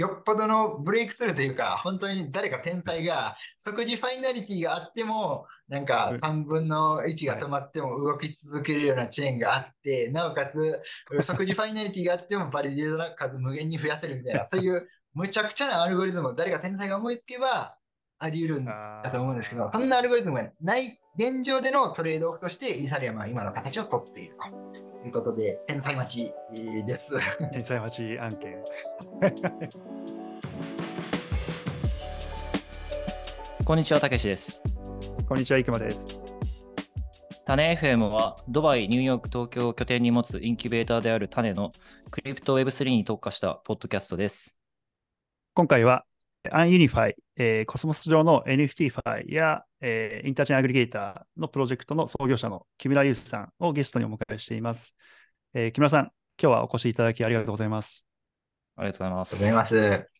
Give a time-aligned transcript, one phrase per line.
[0.00, 10.80] よっぽどのブレイクスルーというか、本当に誰か天才が、即時ファイナリティがあっても、なんか3分の1が止まっても動き続けるようなチェーンがあって、なおかつ
[11.20, 17.76] 即時ファイナリティがあってもバリデーターの数無限に増やせるみたいな、 そういうむちゃくちゃなアルゴリズムを誰か天才が思いつけば
[18.18, 24.36] あり得るんだと思うんですけど、そんなアルゴリズムがない現状でのトレードオフとしてイーサリアムは今の形をとっている
[24.82, 24.89] と。
[25.00, 26.30] ということで、天才待ち
[26.86, 27.14] です。
[27.52, 28.62] 天才待ち案件。
[33.64, 34.62] こんにちは、たけしです。
[35.26, 36.20] こんにちは、いくまです。
[37.46, 41.72] 種 FM は、ドバイ、ニューヨーク、東京を拠点に持つインキュベーターである種の
[42.10, 44.58] クリプト Web3 に特化したポッドキャストです。
[45.54, 46.04] 今回は、
[46.50, 54.94] UnUniFi、えー、コスモス上の NFT ファイや、えー、インターチェーンアグリゲーターのプロジェクトの創業者の木村優さんをゲストにお迎えしています。
[55.54, 58.06] えー、木村さん、今日はお越しいただきありがとうございます。
[58.76, 59.34] ありがとうございます。
[59.34, 60.10] ありがとうございます。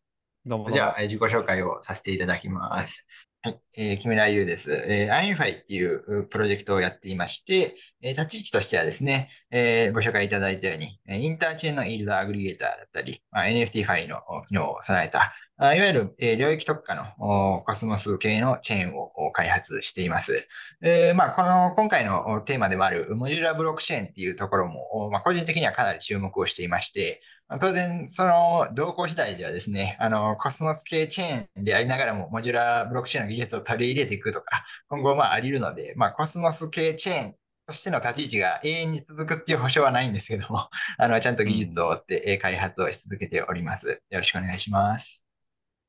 [0.46, 3.06] どうもじゃあ、自己紹介をさせていただきます。
[3.42, 4.70] はい、えー、木村優です。
[4.70, 20.46] えー、 UnUniFi っていうプロジェクトをやっていまして、えー、立ち位置としてはですね、えー、ご紹介いただいたように、 interchain の yield aggregator だったり、まあ、NFT ファイの機能を備えた、あ、いわゆる、えー、領域特化のコスモス系のチェーンを開発しています。
[20.82, 27.22] えー、まあ、この今回のテーマでもある modular ブロックチェーンっていうところも、まあ、個人的にはかなり注目をしていまして、
[27.59, 37.34] 当然、その動向次第ではですね、あの、コスモス系チェーンでありながらも、 modular ブロックチェーンの技術を取り入れていくとか、今後、まあ、あり得るので、まあ、コスモス系チェーン
[37.66, 44.01] としての立ち位置が永遠に続くっていう保証はないんですけども、 あの、ちゃんと技術を追って開発をし続けております。
[44.10, 45.24] よろしくお願いします。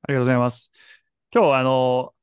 [0.02, 0.72] ありがとうございます。
[1.32, 2.16] 今日、あの、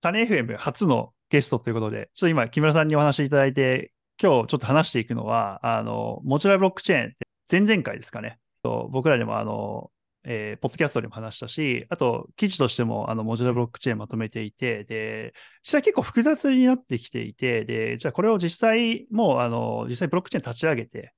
[0.00, 3.90] 種 FM 初のゲストということで、ちょっと今、木村さんにお話しいただいて、
[4.22, 7.16] 今日ちょっと話していくのは、あの、モジュラーブロックチェーンって
[7.50, 8.38] 前々回ですかね。
[8.66, 9.90] と僕らでもあの、
[10.28, 21.12] えー、ポッドキャストでも話したし、あと、記事としても、あの、モジュラブロックチェーンまとめていて、で、実際結構複雑になってきていて、で、じゃあこれを実際、もう、あの、実際ブロックチェーン立ち上げて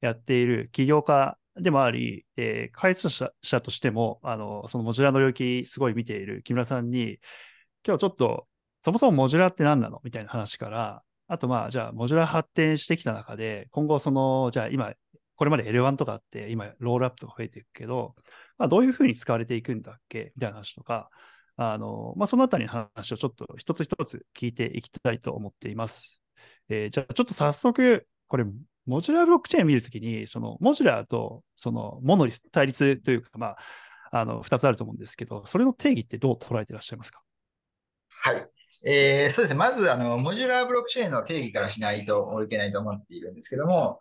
[0.00, 7.18] やっている起業家でもあり、えー、開発者としても、あの、そのモジュラの領域すごい見ている木村さんに、
[7.84, 8.46] 今日ちょっと、
[8.84, 10.00] そもそも modular って何なの？
[10.04, 14.92] みたいな話から、あとまあ、じゃあ、 modular 発展してきた中で、今後、その、じゃあ今、
[15.36, 18.14] これまで L1 とかあって、今、 rollup とか増えていくけど、
[18.58, 20.32] まあ、どういうふうに使われていくんだっけ？
[20.36, 21.10] みたいな話とか、
[21.56, 26.22] あの、まあ、そのあたりの話をちょっと一つ一つ聞いていきたいと思っています。
[26.68, 28.44] えー、じゃあ、ちょっと早速、これ、
[28.86, 33.58] modular ブロックチェーン見るときに、その modular とその monolith、対立というか、まあ、
[34.10, 37.22] あの、二つあると思うんですけど、それの定義ってどう捉えていらっしゃいますか？
[38.08, 38.50] はい。
[38.84, 39.54] えー、そうですね。
[39.54, 43.98] まず、あの、モジュラーブロックチェーンの定義からしないといけないと思っているんですけども、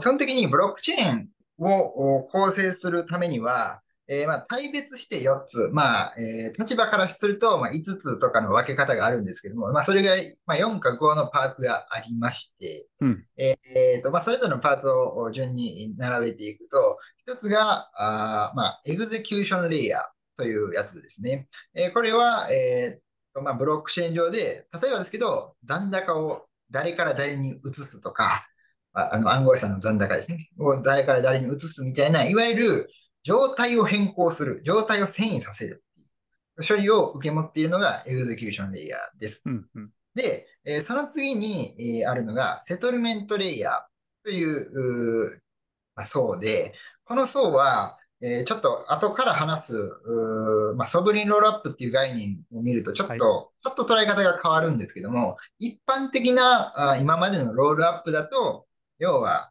[0.00, 10.14] 基本的にブロックチェーンを構成するためには、えー、まあ、対別して4つ、まあ、えー、立場からすると、まあ、5つとかの分け方があるんですけども、まあ、それが、
[10.46, 20.02] まあ、4か5のパーツがありまして、うん、えー、と、まあ、それぞれのパーツを順に並べていくと、1つが、あまあ、 execution layer
[20.36, 21.48] というやつですね。
[21.74, 23.00] えー、これは、え
[23.42, 28.46] まあ、ブロックチェーン上で、例えばですけど、残高を誰から誰に移すとか、
[28.92, 30.50] あの暗号資産の残高ですね。
[30.58, 32.88] を誰から誰に移すみたいな、いわゆる
[33.24, 35.84] 状態を変更する、状態を遷移させる
[36.66, 39.42] 処理を受け持っているのが execution layer です。
[39.46, 43.74] うんうん、で、えー、その次に、えー、あるのが settlement layer
[44.24, 45.42] というう、
[45.96, 46.74] まあ、層で、
[47.04, 49.72] この層は、えー、ちょっと後から話す、
[50.76, 58.66] まあ、ソブリンロールアップっていう概念を見ると、ちょっと、はい、ちょっと捉え方が変わるんですけども、一般的なあ今までのロールアップだと、
[58.98, 59.50] 要は、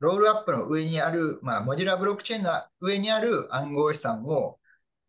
[0.00, 4.58] ロールアップの上にある、まあ、モジュラブロックチェーンの上にある暗号資産を、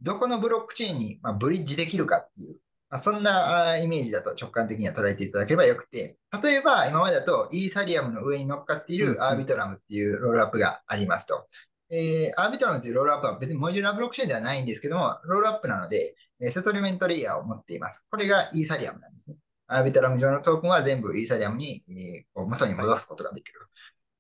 [0.02, 2.60] どこのブロックチェーンに、まあ、ブリッジできるかっていう、
[2.92, 11.48] まあ、そんなイメージだと直感的には捉えていただければよくて、例えば今までだとイーサリアムの上に乗っかっているアービトラムっていうロールアップがありますと。
[11.92, 16.16] えー、アービトラムっていうロールアップは別にモジュラブロックチェーンではないんですけども、ロールアップなので、
[16.52, 18.06] セトルメントレイヤーを持っています。
[18.10, 19.38] これがイーサリアムなんですね。
[19.68, 23.60] アービトラム上のトークンは全部イーサリアムに、えー、こう元に戻すことができる。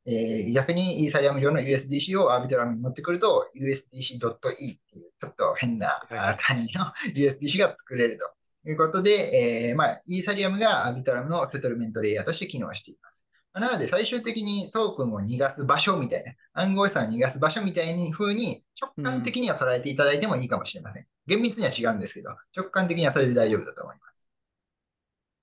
[0.05, 6.01] えー、逆にイーサリアム上の USDC をアービトラムに持ってくると USDC.E っていうちょっと変な
[6.39, 13.18] 単位の USDC が作れるということで、えー、まあ、イーサリアムがアービトラムのセトルメントレイヤーとして機能しています。
[13.53, 21.05] なので最終的にトークンを逃がす場所みたいな、暗号資産を逃がす場所みたいに風に直感的には捉えていただいてもいいかもしれません。
[21.27, 24.25] 厳密には違うんですけど、直感的にはそれで大丈夫だと思います。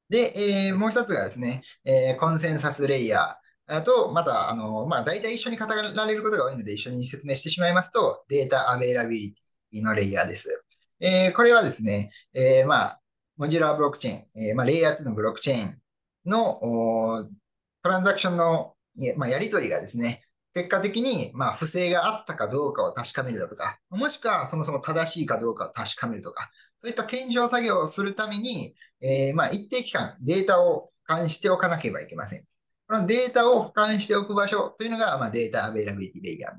[0.08, 3.76] で、えー、もう一つがですね、えー、コンセンサスレイヤー。
[3.78, 9.46] あと、また、あの、まあ、大体一緒に語られることが多いので、一緒に説明してしまいますと、データアベイラビリティ。
[9.82, 10.48] のレイヤーです。
[11.00, 13.00] えーこれはですね、えーまあ、
[13.36, 15.80] modular ブロックチェーン、えーまあ、レイヤー2のブロックチェーン
[16.24, 17.28] の
[17.86, 20.24] トランザクションの、いまあ、やり取りがですね、
[20.54, 26.50] 結果的に、まあ、不正があったかどうかを確かめるだとか、もしくはそもそも正しいかどうかを確かめるとか、
[26.82, 32.44] そういった検証作業をするために、えーまあ、一定期間データを保管しておかなければいけません。
[32.88, 36.54] このデータを保管しておく場所というのが、まあ、 data availability layer。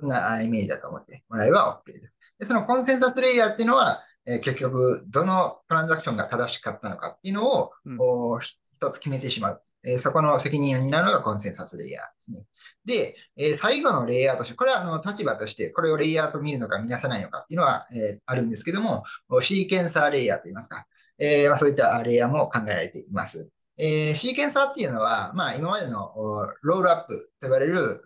[0.00, 2.14] そんなイメージだと思ってもらえれば OK です。
[2.38, 7.98] でその consensus layer っていうのは、えー結局、どのトランザクションが正しかったのかっていうのを、うん
[8.82, 9.62] 一つ決めてしまう。
[9.84, 12.44] えーそこの責任を担うのがコンセンサスレイヤーですね。
[12.84, 19.04] で、えー最後のレイヤーとして、これはあの立場として、これをレイヤーと見るのか見なさないのかっていうのは、えーあるんですけども、
[19.40, 20.86] シーケンサーレイヤーといいますか、
[21.18, 23.48] えまあ、そういったレイヤーも考えられています。
[23.78, 26.12] えシーケンサーっていうのは、まあ、今までの
[26.62, 28.02] ロールアップと呼ばれる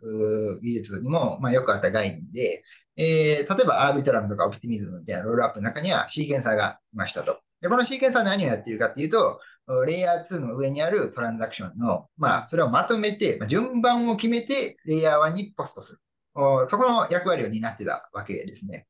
[0.62, 2.62] 技術にも、まあ、よくあった概念で、
[2.96, 7.38] え例えばアービトラムとかオプティミズムみたいなロールアップの中にはシーケンサーがいましたと。
[7.60, 9.40] で、このシーケンサーは何をやっているかっていうと、
[9.86, 15.98] レイヤー2の上にあるトランザクションの、まあ、それをまとめて、まあ順番を決めて、レイヤー1にポストする。
[16.34, 18.86] おそこの役割を担ってたわけですね。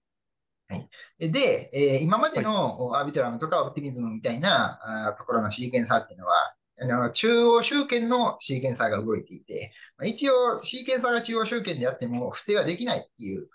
[0.69, 0.89] はい。
[1.31, 6.35] で、えー今までのおアービトラムとかオプティミズムみたいなところのシーケンサーっていうのは、
[6.79, 13.49] あの中央集権のシーケンサーが動いていて、まあ一応シーケンサーが中央集権であっても不正はできないっていう、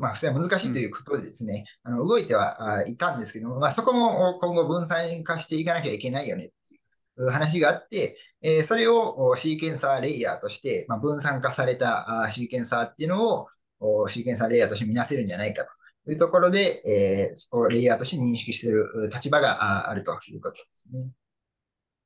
[0.00, 6.46] まあ、不正は難しいということでですね、あの動いてはあいたんですけども、まあ、そこも今後分散化していかなきゃいけないよね。
[6.46, 6.78] ってい
[7.18, 13.48] う話があって、えーそれをおシーケンサーレイヤーとして、まあ、分散化されたあシーケンサーっていうのを
[13.80, 15.70] おシーケンサーレイヤーとして見なせるんじゃないかと。
[16.10, 21.12] いうところで、えーそこをレイヤーとして認識しているう立場がああるということですね。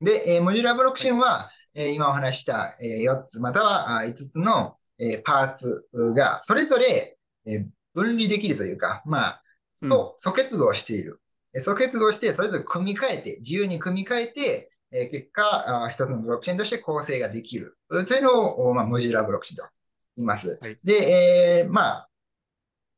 [0.01, 7.12] で、えーモジュラーブロックチェーンは、えー今お話しした、え4つまたはあ5つの、えーパーツがそれぞれ、
[7.45, 9.43] えー分離できるというか、まあ、
[9.75, 11.21] そう、素結合している。
[11.53, 17.77] えー素結合して、それぞれ組み替えて、自由に組み替えて、えー結果、あ一つのブロックチェーンとして構成ができる。
[17.89, 19.71] というのを、おまあ、モジュラーブロックチェーンと
[20.15, 20.57] 言います。
[20.59, 22.09] はいで、えーまあ、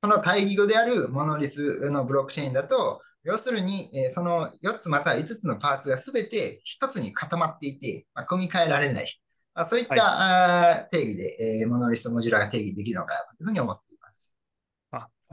[0.02, 9.20] その対義語であるモノリスのブロックチェーンだと、要するに、えーその4つまたは5つのパーツがすべて1つに固まっていて、まあ、組み替えられない。
[9.56, 13.85] まあ、そういった、はい定義で、えーモノリストモジュラーが定義できるのかなというふうに思って。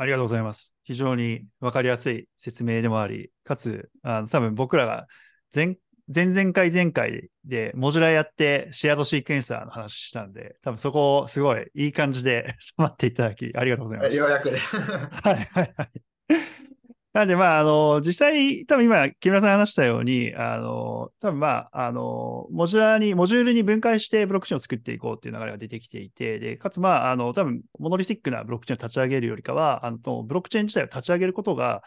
[0.02, 0.74] あありがとうございます。
[0.82, 5.06] 非常に分かりやすい説明でもあり、かつ、あの多分僕らが
[5.54, 5.76] 前
[6.12, 14.16] 前々回前回でモジュラやってシェアドシークエンサーの話したんで、多分そこをすごいいい感じで 収まっていただきありがとうございました。
[14.16, 14.58] ようやくで。
[14.58, 16.71] はいはいはい。
[17.12, 31.82] なんで、まあ、あの、実際、多分今、木村さん話したように、あの、多分まあ、あの、モジュラーに、モジュールに分解してブロックチェーンを作っていこうっていう流れが出てきていて、で、かつ、まあ、あの、多分モノリスティックなブロックチェーンを立ち上げるよりかは、あの、ブロックチェーン自体を立ち上げることが、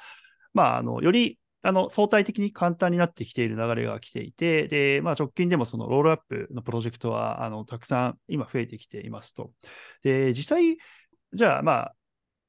[0.54, 9.52] まあ、あの、より、あの、相対的に簡単になってきている流れが来ていて、で、まあ、直近でもその rollup のプロジェクトは、あの、たくさん今増えてきていますと。
[10.04, 10.78] で、実際、
[11.34, 11.96] じゃあ、まあ、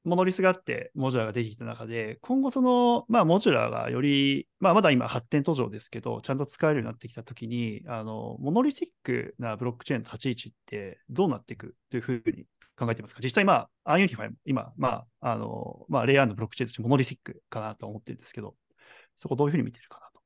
[0.07, 12.45] monolith があって、 modular ができた中で、今後その、まあ、 modular がより、まあ、まだ今発展途上ですけど、ちゃんと使えるようになってきたときに、あの、 monolithic なブロックチェーンの立ち位置ってどうなっていくというふうに
[12.77, 13.21] 考えてますか？
[13.21, 18.55] 実際、まあ、 UnUniFi も今、まあ、あの、まあ、レイヤーのブロックチェーンとして monolithic かなと思ってるんですけど、
[19.15, 20.21] そこどういうふうに見てるかなと。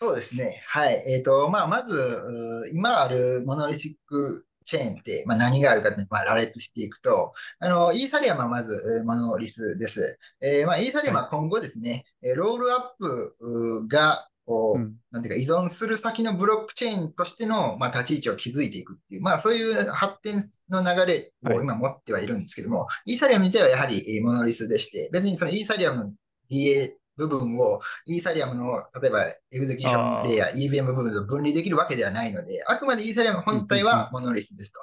[0.00, 0.62] そうですね。
[0.66, 1.04] はい。
[1.06, 10.18] えっ、と、まあ、まず、今あるモノリスティックチェーンって、まあ、何があるかって、まあ、羅列していくと、あの、イーサリアムはまず、えーモノリスです。
[10.40, 14.94] えーまあ、イーサリアムは今後ですね、えーロールアップが、こう、うん。
[15.10, 26.12] なんていうか、依存する先のブロックチェーンとしての、まあ、立ち位置を築いていくっていう、まあ、そういう発展の流れを今持ってはいるんですけども、イーサリアム自体はやはりえーモノリスでして、別にそのイーサリアムの
[26.50, 34.80] DA 部分をイーサリアムの、例えば execution layer、EVM 部分と分離できるわけではないので、あくまでイーサリアム本体は monolith ですと。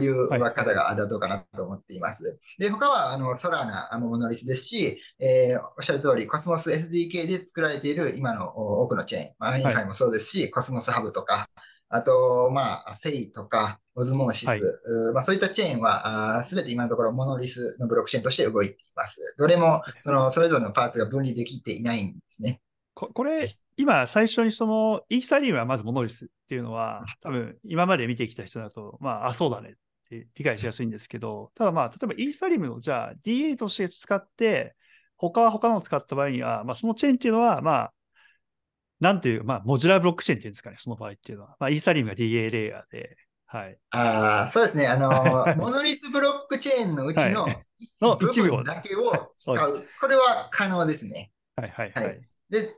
[0.00, 0.40] いうはい。
[0.40, 2.38] 分け方が妥当かなと思っています。
[2.58, 11.48] で、他はあのソラナも monolith ですし、えーおっしゃる通り、コスモス SDK で作られている今のお多くのチェーン、まあ、 UnUniFi もそうですし、コスモスハブとか、
[11.94, 14.60] あと、まあ、 Sei とか、 Osmosis、はい
[15.12, 19.18] まあ、そういったチェーンは、すべて今のところ monolith のブロックチェーンとして動いています。
[19.36, 22.62] どれも、その、それぞれのパーツが分離できていないんですね。
[22.94, 29.74] ここれ、今、最初にその、イーサリアムはまずモノリスっていうのは、多分今まで見てきた人だと、まあ、あ、そうだねっ
[30.08, 34.74] て理解しやすいんですけど、ただまあ、例えばイーサリアムをじゃあ DA として使って、
[35.18, 37.92] 他は他のを使った場合には、まあ、そのチェーンっていうのは、まあ、
[39.02, 41.56] なんていう、まあ、モジュラーブロックチェーンっていうんですかね、その場合っていうのは。
[41.58, 43.16] まあ、イーサリアムが DA レイヤーで、
[43.46, 43.76] はい。
[43.90, 44.86] ああ、そうですね。
[44.86, 47.66] あの、 モノリスブロックチェーンのうちのはい
[48.00, 49.84] の一一部だけを使う。
[50.00, 51.32] これは可能ですね。
[51.56, 52.20] はいはいははいい。
[52.48, 52.76] で、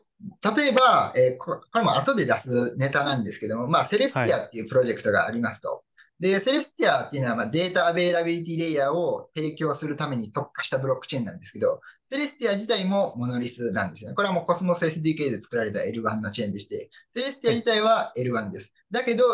[0.57, 5.85] 例えば、えーここれも後で出すネタなんですけども、まあ、セレスティアっていうプロジェクトがありますと。
[6.25, 14.17] で、セレスティアっていうのは、まあ、 data availability layer を提供するために特化したブロックチェーンなんですけど、セレスティア自体も monolith なんですよね。
[14.17, 18.73] これはもうコスモス SDK で作られた L1 のチェーンでして、セレスティア自体は L1 です。
[18.91, 19.25] だけど、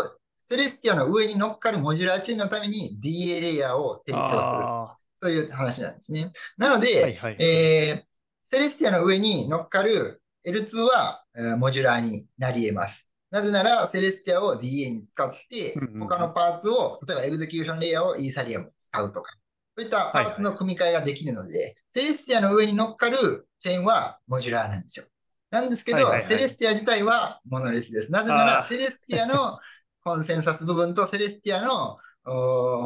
[0.42, 6.32] セレスティアの上に乗っかる modular チェーンのために DA レイヤーを提供するあという話なんですね。
[6.58, 7.36] なので、ーはいはい。
[7.38, 8.10] えー
[8.46, 13.09] セレスティアの上に乗っかる L2 は、えー modular になり得ます。
[13.30, 19.32] なぜなら、セレスティアを DA に使って他のパーツを、例えば execution layer をイーサリアムに使うとか、
[19.76, 25.06] そういったパーツの組み替えができるので、セレスティアの上に乗っかるチェーンは modular なんですよ。
[25.50, 28.10] なんですけど、はいはいはいセレスティア自体は monolith です。
[28.10, 29.58] なぜなら、セレスティアの
[30.02, 31.98] コンセンサス部分とセレスティアの、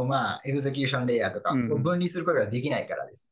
[0.06, 3.28] まあ、 execution layer とかを分離することができないからです。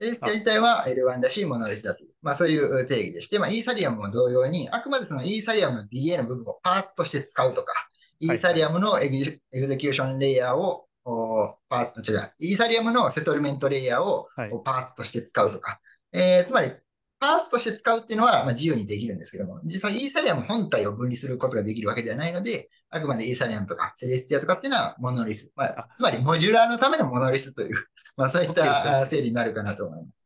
[0.00, 7.72] セレスティア自体は L1 だし、 monolith だという、まあそういう定義でして、まあイーサリアムも同様に、あくまでそのイーサリアムの DA の部分をパーツとして使うとか、
[8.20, 14.28] イーサリアムの execution layer をおパーツ、違う、イーサリアムの settlement layer を
[14.64, 15.80] パーツとして使うとか、
[16.12, 16.72] えーつまり、
[17.20, 25.50] パーツとして使うっていうのはまあ自由にできるんですけども、実際イーサリアム本体を分離することができるわけではないので、あくまでイーサリアムとかセレスティアとかっていうのは monolith。
[25.56, 27.86] まああ、つまり modular のための monolith という、
[28.18, 30.18] まあそういったあ整理になるかなと思います。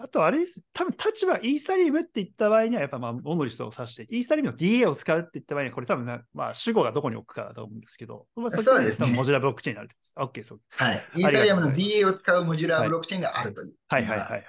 [0.00, 0.60] あとあれです。
[0.72, 10.14] 多分立場、イーサリアムって言った場合には、やっぱまあ、 monolith を指して、イーサリアムの DA を使うって言った場合には、これ多分な、まあ、主語がどこに置くかだと思うんですけど、まあ、そうですね modular ブロックチェーンになるとです。
[10.16, 10.60] OK そう。
[10.70, 11.04] はい。
[11.16, 13.74] イーサリアムの DA を使う modular はいブロックチェーンがあるという。
[13.88, 14.42] はいはいはいはい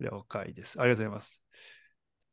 [0.00, 0.80] 了解です。
[0.80, 1.44] ありがとうございます。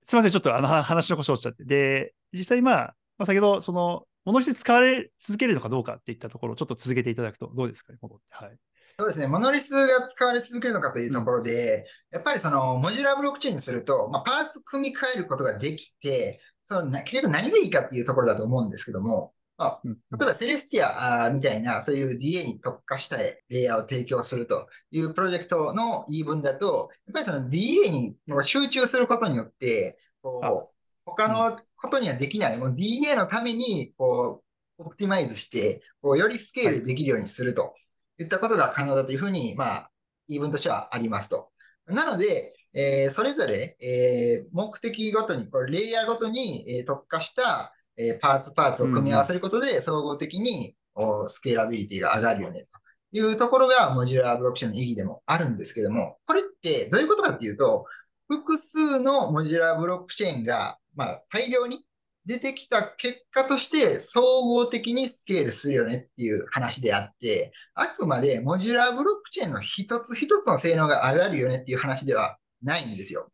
[0.04, 1.64] すみません、ちょっとあのは話の腰折っちゃって。
[1.64, 8.24] で、実際まあ、まあ、先ほど、その、 monolith 使われ続けるのかどうかっていったところをちょっと続けていただくとどうですかね、戻って。
[8.32, 8.58] はい。
[9.02, 9.26] そうですね。
[9.26, 19.94] モノリスが使われ続けるのかというところで、やっぱりそのモジュラーブロックチェーンにすると、まあ、パーツ組み替えることができて、そのな結局何がいいかっていうところだと思うんですけども、まあ、うん。
[19.94, 30.72] 例えばセレスティアみたいな、そういう DA に特化したレイヤーを提供するというプロジェクトの言い分だと、やっぱりその DA に集中することによって、こう
[31.06, 34.44] 他のことにはできない、もう DA のためにこ
[34.78, 37.74] う optimize して、こうよりスケールできるようにすると
[38.22, 39.92] いったことが可能だというふうに、まあ、
[40.28, 41.50] 言い分としてはありますと。
[41.88, 52.68] なので、えーそれぞれ、えー目的ごとに、これレイヤーごとに、えー特化した、えーパーツパーツを組み合わせることで、総合的におスケーラビリティが上がるよね、
[53.12, 57.86] というところが、モジュラーブロックチェーンの意義でもあるんですけども、これってどういうことかっていうと、
[58.28, 61.86] 複数のモジュラーブロックチェーンが、まあ、大量に
[62.26, 73.32] 出てきた結果として、総合的にスケールするよねっていう話であって、あくまでモジュラーブロックチェーンの一つ一つの性能が上がるよねっていう話ではないんですよ。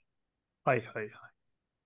[0.64, 1.10] はいはいはい。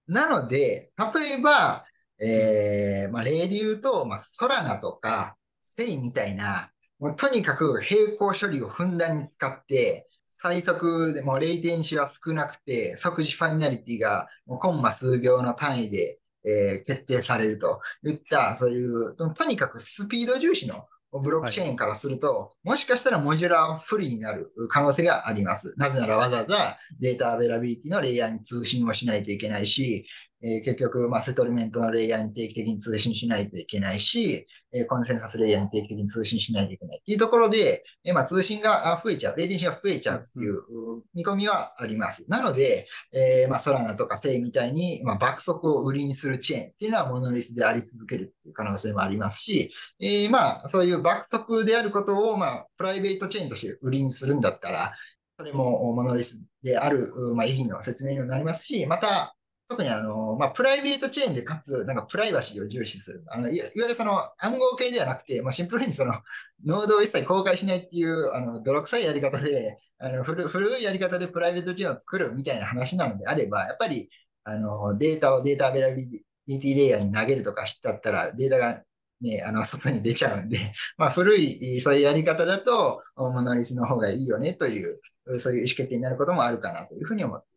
[0.07, 1.85] なので、例えば、
[2.19, 25.73] えーまあ、例で言うと、まあ、ソラナとか、セイみたいな、もうとにかく並行処理をふんだんに使って、最速でもうレイテンシは少なくて、即時ファイナリティがもうコンマ数秒の単位で、えー決定されるといった、そういう、とにかくスピード重視のブロックチェーンからすると、もしかしたらモジュラー不利になる可能性があります。
[25.77, 30.05] なぜならわざわざ data availability のレイヤーに通信をしないといけないし、
[30.43, 42.25] えー結局、まあ、 settlement のレイヤーに定期的に通信しないといけないし、えーコンセンサスレイヤーに定期的に通信しないといけないっていうところで、えーまあ、通信があ増えちゃう、レイテンシが増えちゃうっていうう見込みはあります。
[42.27, 54.93] なので、えーまあ、ソラナとかセイみたいに、まあ、爆速を売りにするチェーンっていうのはモノリスであり続けるっていう可能性もありますし、えーまあ、そういう爆速であることを、まあ、プライベートチェーンとして売りにするんだったら、
[55.37, 59.35] それもモノリスである、うまあ、意義の説明にもなりますし、また、
[59.71, 63.23] 特にあの、まあ、プライベートチェーンでかつ、なんかプライバシーを重視する。
[63.27, 66.13] あのいわゆるその暗号系ではなくて、まあ、シンプルにその、
[66.65, 74.09] ノードを一切公開しないっていう、あの、泥臭いやり方で、あの古古いやり方でプライベートチェーンを作るみたいな話なのであれば、やっぱり、
[74.43, 78.83] あの、データを data availability layer に投げるとかしちゃったら、データが
[79.21, 84.99] ね、あの、外に出ちゃうんで、 まあ、古い、そういうやり方だと、モノリスの方がいいよねという、
[85.39, 87.49] そういう意思決定になることもあるかなというふうに思ってい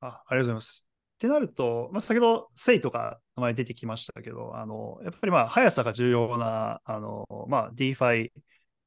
[0.00, 0.89] ますあありがとうございます。
[1.20, 8.30] ってなると、まあ、先ほど、セイとか名前出てきましたけど、あのやっぱりまあ速さが重要なあの、まあ、DeFi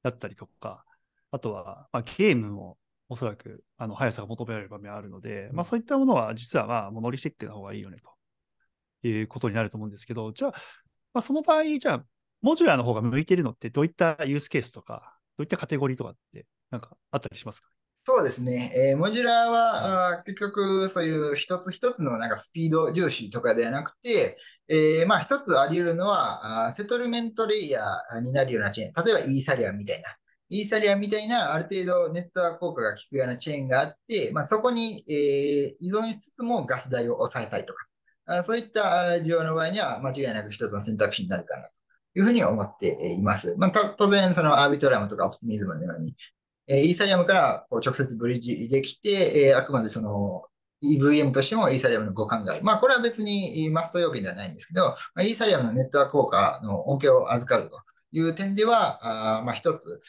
[0.02, 0.84] だったりとか、
[1.30, 8.14] あとは、まあ、ゲームもおそらくあの速さが求められる場面があるので、まあ、そういったものは実はまあモノリスティックな方がいいよねと。
[9.08, 10.52] いうことになると思うんですけど、じゃあ、
[11.14, 12.06] まあ、その場合、じゃあ、
[12.42, 17.73] モジュラーの方が向いてるのってどういったユースケースとか、どういったカテゴリーとかってなんかあったりしますか？
[18.06, 18.72] そうですね。
[18.76, 29.06] えー、モジュラーは、あ結局、そういう一つ一つのなんかスピード重視とかではなくて、えー、まあ一つあり得るのは、あ settlement layer になるようなチェーン。
[29.06, 30.10] 例えばイーサリアムみたいな。
[30.50, 37.86] イーサリアムみたいなある程度ネットワーク効果が効くようなチェーンがあって、まあそこに、えー、依存しつつもガス代を抑えたいとか。
[38.26, 38.82] あそういった
[39.24, 41.74] 需要の場合には間違いなく一つの選択肢になるかなと
[42.16, 43.56] いうふうに思っています。
[43.58, 46.16] まあ、当然、そのアービトラムとかオプティミズムのように、
[46.68, 50.44] えイーサリアムからこう直接ブリッジできて、えあくまでその
[50.84, 52.64] EVM としてもイーサリアムの互換がある。
[52.64, 57.80] まあ、これは別にマスト要件ではないんですけど、まあ、イーサリアムのネットワーク効果の恩恵を預かると
[58.12, 60.02] いう点では、あまあ、一つ、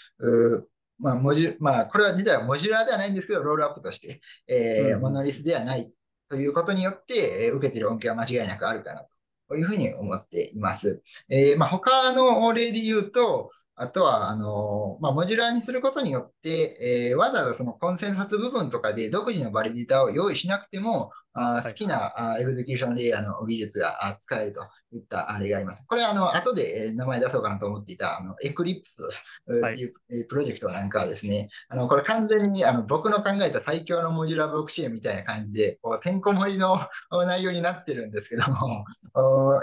[0.98, 5.92] まあ、モジュ、まあ、これは自体はモジュラーではないんですけど、ロールアップとして、えー、モノリスではない
[6.28, 9.04] ということによって、えー、受けている恩恵は間違いなくあるかな
[9.48, 11.02] というふうに思っています。
[11.28, 24.60] えー、まあ、他の例で言うと、あとは、あの、まあ、モジュラーにすることによって、えー、わざわざそのコンセンサス部分とかで独自のバリデータを用意しなくても、あ好きなあ execution layer の技術が使えると
[24.92, 25.84] いったあれがあります。
[25.84, 29.92] これはあの後で名前出そうかなと思っていたあのエクリプスっていう
[30.28, 36.78] プロジェクトなんかはですね、あのこれ完全にあの僕の考えた最強のモジュラーブロックチェーンみたいな感じで、こうてんこ盛りの
[37.10, 38.84] 内容になってるんですけども、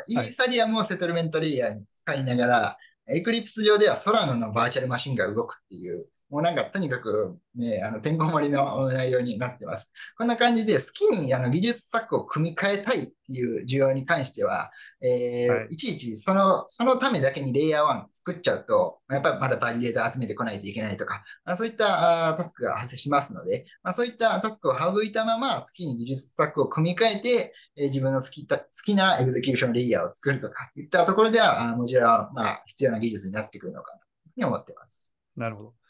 [0.10, 2.78] イーサリアムを settlement layer に使いながら、
[3.08, 9.92] エクリプス上ではソラナのバーチャルマシンが動くっていう、もうなんかとにかくね、あの、てんこ盛りの内容になってます。
[10.18, 14.72] こんな感じで好きにあの技術スタックを組み替えたいっていう需要に関しては、
[15.02, 35.12] えーはい、いちいちその、そのためだけにレイヤー1作っちゃうと、やっぱりまだバリデータ集めてこないといけないとか、まあ、そういったあタスクが発生しますので、まあ、そういったタスクを省いたまま好きに技術スタックを組み替えて、えー、自分の好き好きな execution layer を作るとかいったところでは、あモジュラはまあ必要な技術になってくるのかなというふうに思っています。
[35.36, 35.81] なるほど。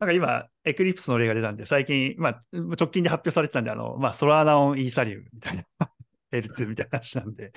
[0.00, 5.64] なんか今、エクリプスの例が出たんで、最近、まあ、直近で発表されてたんで、あの、まあ、 Solana on Ethereum みたいな、
[6.32, 7.52] L2 みたいな話なんで、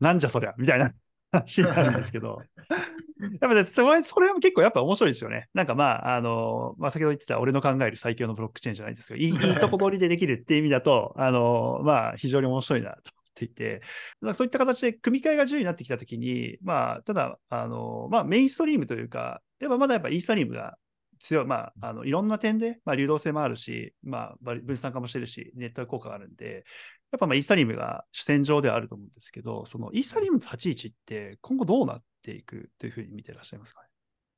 [0.00, 0.92] なんじゃそりゃみたいな
[1.32, 2.42] 話になるんですけど、
[3.20, 5.48] やっぱね、それそれも結構やっぱ面白いですよね。
[5.54, 13.10] なんかまあ、あの、まあ、先ほど言ってた俺の考える最強のブロックチェーンじゃないですけど、いい いいとこ取りでできるっていう意味だと、あの、まあ、非常に面白いなと。
[13.32, 13.80] っていて、
[14.34, 20.76] そういった形で組み替えが重要になってきたときに、まあ、ただ、あの、まあ、メインストリームというか、やっぱまだやっぱイーサリームが
[21.22, 26.64] 強い、まあ、あのいろんな点で、まあ、流動性もあるし、まあ、分散化もしてるし、ネットワーク効果があるんで、
[27.12, 33.86] やっぱまあイーサリムが主戦場ではあると思うんですけど、そのイーサリムの立ち位置って今後どうなっていくというふうに見てらっしゃいますかね？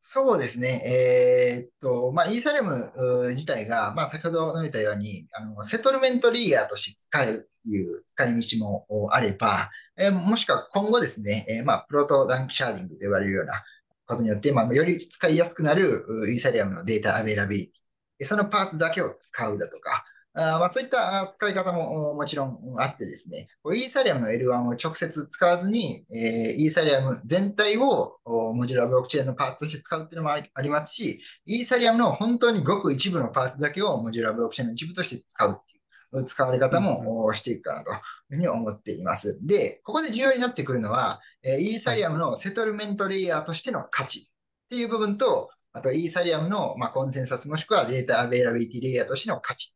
[0.07, 0.83] そうですね。
[0.85, 2.93] えー、っと、まあ、イーサリム
[3.31, 13.65] 自体が、まあ、先ほど述べたように、あの、セトルメントリーヤーとして使えるっていう使い道もあれば、えー、もしくは今後ですね、えー、まあ、 proto-danksharding と言われるような、
[14.07, 20.05] ことによって、まあ、より使いやすくなるイーサリアムの data availability、そのパーツだけを使うだとか、
[20.37, 35.74] あまあ、そういった使い方ももちろんあってですね、イーサリアムの L1 を直接使わずに、えー、イーサリアム全体をモジュラブロックチェーンのパーツとして使うっていうのもありますし、イーサリアムの本当にごく一部のパーツだけをモジュラブロックチェーンの一部として使うっていう。
[36.23, 37.99] 使われ方もしていくかなという
[38.29, 39.39] ふうに思っています。
[39.43, 44.23] で、ここで重要になってくるのは、イーサリアムの settlement layer としての価値っ
[44.71, 49.75] ていう部分と、あと、イーサリアムの、まコンセンサスもしくは data availability layer としての価値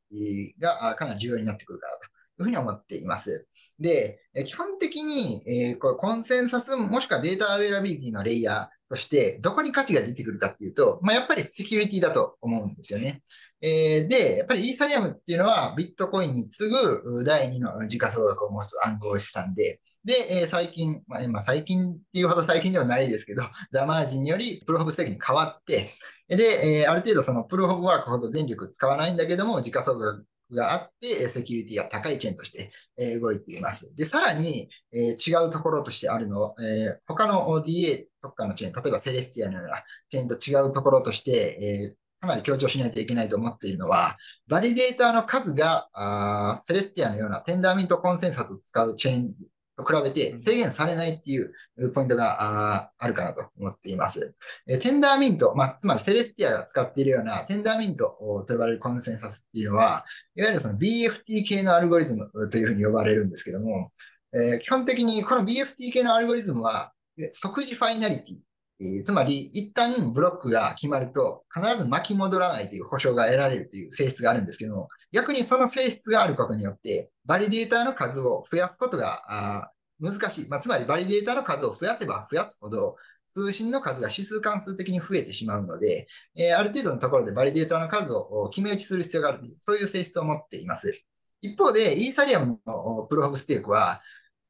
[0.60, 2.06] がかなり重要になってくるかなとい
[2.42, 3.48] うふうに思っています。
[3.80, 13.22] で、基本的に、えー、こコンセンサスもしくは data availability のレイヤーとして、どこに価値が出てくるかっていうと、まあ、やっぱりセキュリティだと思うんですよね。
[13.60, 25.94] えー、で、やっぱりイーサリアムっていうのはビットコインに次ぐ第2の時価総額を持つ暗号資産で、で、えー、最近、まあ、今最近っていうほど最近ではないですけど、 ダマージによりプロフブステーキに変わって、
[26.28, 32.70] で、えー、ある程度そのプロフブワークほど電力使わないんだけども、時価総額があって、セキュリティが高いチェーンとして
[33.18, 33.92] 動いています。
[33.96, 44.16] で、さらに、えー、違うところとしてあるの、えー、他の ODA とかのチェーン、例えばセレスティアのようなチェーンと違うところとして、えーかなり強調しないといけないと思っているのは、
[44.48, 49.34] バリデーターの数があセレスティアのようなテンダーミントコンセンサスを使うチェーン
[49.76, 51.52] と比べて制限されないっていう
[51.94, 52.42] ポイントが
[52.80, 54.34] ああるかなと思っています。
[54.66, 58.04] えテンダーミント、まあ、つまりセレスティアが使っているようなテンダーミント
[58.46, 60.04] と呼ばれるコンセンサスっていうのは、
[60.34, 63.92] いわゆるその BFT 系のアルゴリズムというふうに呼ばれるんですけども、
[64.32, 66.92] えー、基本的にこの BFT 系のアルゴリズムは
[67.32, 68.48] 即時ファイナリティ
[68.80, 80.48] えー、つまり、一旦ブロックが決まると、必ず巻き戻らないという保証が得られるという性質があるんですけども、逆にその性質があることによって、バリデーターの数を増やすことが難しい。
[80.48, 82.94] まあ、つまり、バリデーターの数を増やせば増やすほど、
[83.32, 91.04] 通信の数が指数関数的に増えてしまうので、えー、ある程度のところでバリデーターの数を決め打ちする必要があるという、そういう性質を持っています。
[91.40, 94.02] 一方で、イーサリアムのプルーフオブステークは、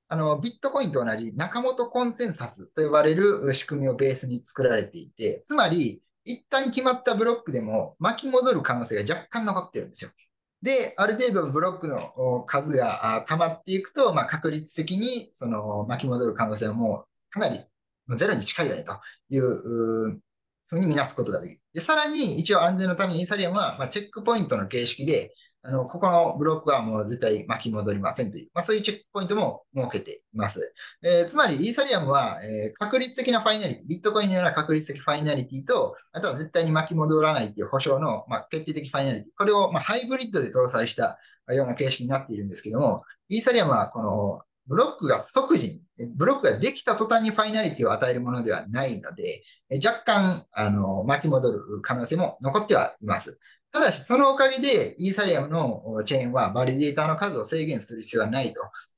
[0.08, 10.10] あの、ビットコインと同じ仲本コンセンサスと呼ばれる仕組みをベースに作られていて、つまり、一旦決まったブロックでも巻き戻る可能性が若干残ってるんですよ。
[10.62, 17.64] で、ある程度ブロックの数が溜まっていくと、まあ、確率的にその巻き戻る可能性はもうかなり
[18.16, 20.20] ゼロに近いよねという
[20.66, 21.60] ふうに見なすことができる。
[21.74, 30.72] で、さらに一応安全のためにイーサリアムは、チェックポイントの形式で、あの、ここのブロックはもう絶対巻き戻りませんという、まあ、そういうチェックポイントも設けています。
[31.02, 41.18] えー、つまり、イーサリアムは、えー、確率的なファイナリティ、ビットコインのような確率的ファイナリティと、あとは絶対に巻き戻らないという保証の、まあ、決定的ファイナリティ、これを、まあ、ハイブリッドで搭載した
[41.52, 49.42] ような形式になっているんですけども、イーサリアムはこのブロックが即時に、ブロックができた途端にファイナリティを与えるものではないので、
[49.84, 53.38] 若干、あの、巻き戻る可能性も残ってはいます。
[53.72, 58.54] ただし、そのおかげで、イーサリアムのチェーンはバリデータの数を制限する必要はない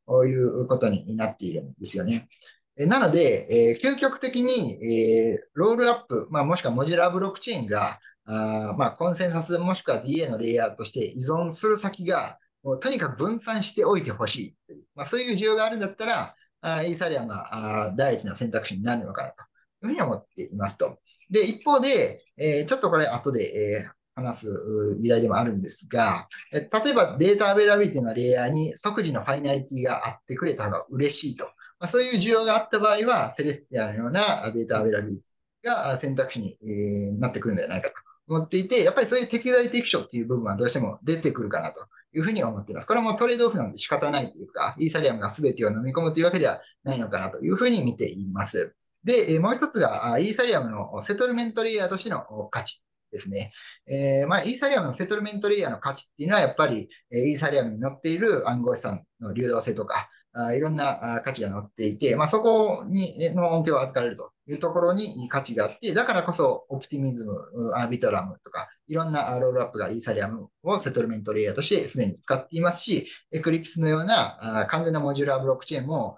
[0.06, 2.28] ということになっているんですよね。
[2.76, 19.44] なので、えー、究極的に、えー、ロールアップ、まあ、もしくはモジュラーブロックチェーンが、あまあ、コンセンサスもしくは DA のレイヤーとして依存する先が、もうとにかく分散しておいてほしいという、まあ、そういう需要があるんだったら、あイーサリアムがあ第一の選択肢になるのかなとい
[19.84, 20.98] うふうに思っていますと。
[21.30, 31.44] で、一方で、えー、ちょっとこれ後で、えー、話す議題でもあるんですが、例えばデータアベラビリティのレイヤーに即時のファイナリティがあってくれた方が嬉しいと。
[31.78, 37.94] まあ、そういう需要があった場合は、セレスティアのようなデータアベラビリティが選択肢になってくるんじゃないかと
[38.28, 42.86] 思っていて、やっぱりそういう適材適所っていう部分はどうしても出てくるかなというふうに思っています。
[42.86, 48.74] これもトレードオフなんで仕方ないというか、イーサリアムが全てを飲み込むというわけではないのかなというふうに見ています。
[49.02, 52.82] で、もう一つが、イーサリアムのセトルメントレイヤーとしての価値。
[53.10, 53.52] ですね。
[53.86, 67.34] えー、まあ、イーサリアムのセトルメントレイヤーの価値っていうのは、やっぱり、イーサリアムに載っている暗号資産の流動性とか、あいろんな価値が載っていて、まあ、そこにの恩恵を預かれるというところに価値があって、だからこそオプティミズム、
[67.74, 76.16] アービトラムとか、いろんなロールアップがイーサリアムをセトルメントレイヤーとしてすでに使っていますし、エクリプスのような完全なモジュラーブロックチェーンも、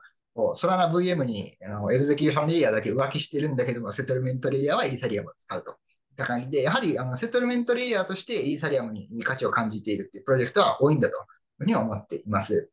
[0.55, 5.77] ソラナ VM にあのエグゼキューションレイヤーだけ浮気してるんだけども、セトルメントレイヤーはイーサリアムを使うと。
[6.17, 11.23] た感じで、やはりあのセトルメントレイヤーとしてイーサリアムに価値を感じているっていうプロジェクトは多いんだという
[11.59, 12.71] ふうに思っています。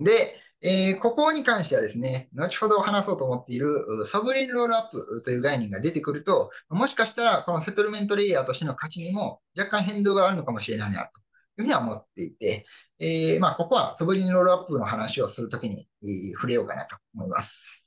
[0.00, 11.22] で、えー、ここに関してはですね、後ほど話そうと思っているソブリンロールアップという概念が出てくると、もしかしたらこのセトルメントレイヤーとしての価値にも若干変動があるのかもしれないなとい
[11.58, 12.66] うふうには思っていて、
[12.98, 17.84] えー、まあ、ここはソブリンロールアップの話をするときに、えー、触れようかなと思います。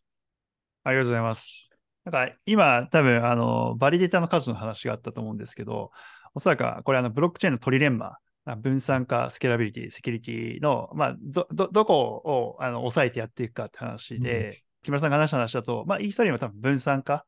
[0.84, 1.71] ありがとうございます。
[2.06, 5.92] なんか今、多分あのバリデータの数の話があったと思うんですけど、
[6.34, 8.18] おそらくこれあのブロックチェーンのトリレンマ、
[8.58, 17.26] 分散化、スケーラビリティ、セキュリティの、まあ、ど、ど、どこをあの抑えてやっていくかって話で、うん、木村さんが話した話だと、まあ、イーサリアムは多分分散化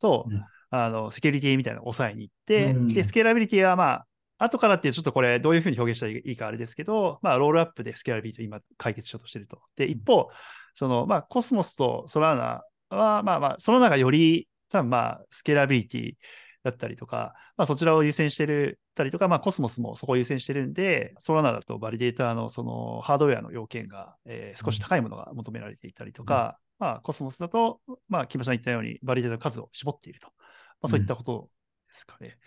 [0.00, 4.06] と、うん、あの、セキュリティみたいなのを抑えに行って、うん、で、スケーラビリティはまあ、
[4.38, 9.62] 後からってちょっとこれどういうふうに表現したらいいかあれですけど、まあ、ロールアップでスケーラビリティを今解決しようとしてると。
[9.76, 10.28] で、一方、
[10.74, 16.12] その、まあ、コスモスとソラーナは、まあまあ、その中より多分まあ、スケーラビリティ
[16.64, 30.28] だったりとか、まあ、そちらを優先してるたりとか、まあ、コスモスもそこを優先してるんで、ソラナだとバリデーターのそのハードウェアの要件が、えー、少し高いものが求められていたりとか、うん、まあ、コスモスだと、まあ、木村さん言ったように、バリデータの数を絞っていると。
[30.80, 31.48] まあ、そういったこと
[31.88, 32.38] ですかね。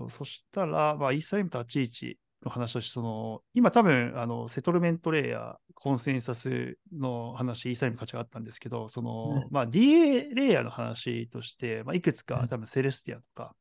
[0.00, 13.54] うん、そしたら、まあ、イーサリムと立ち位置の話として、その、今多分、あの、セトルメントレイヤー、コンセンサスの話、イーサリム価値があったんですけど、その、うん、まあ、DA レイヤーの話として、まあ、いくつか多分セレスティアとか、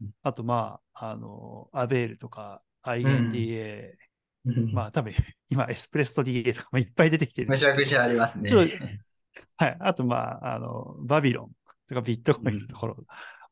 [0.00, 3.92] うん、あと、まあ、あの、アベールとか、INDA、
[4.44, 5.14] うん、まあ、多分、
[5.48, 8.50] 今、エスプレッソ DA とかもいっぱい出てきてるめちゃくちゃありますね。
[9.56, 9.76] はい。
[9.80, 11.50] あと、まあ、あの、バビロン
[11.88, 12.96] とかビットコインのところ、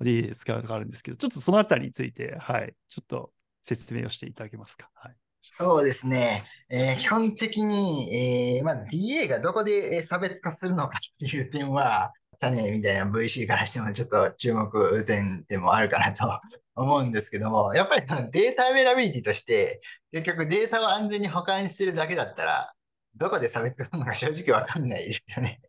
[0.02, 3.32] DA 使うとかあるんですけど、ちょっとそのあたりについて、はい、ちょっと
[3.62, 4.90] 説明をしていただけますか？
[4.94, 6.44] はい、そうですね。
[6.68, 16.40] えー、基本的に、えー、まず DA がどこで差別化するのかっていう点は、種みたいな VC からしてもちょっと注目点でもあるかなと
[16.74, 22.72] 思うんですけども、やっぱりそのデータアベラビリティとして、結局データを安全に保管してるだけだったら、
[23.14, 25.60] どこで差別化するのか正直わかんないですよね。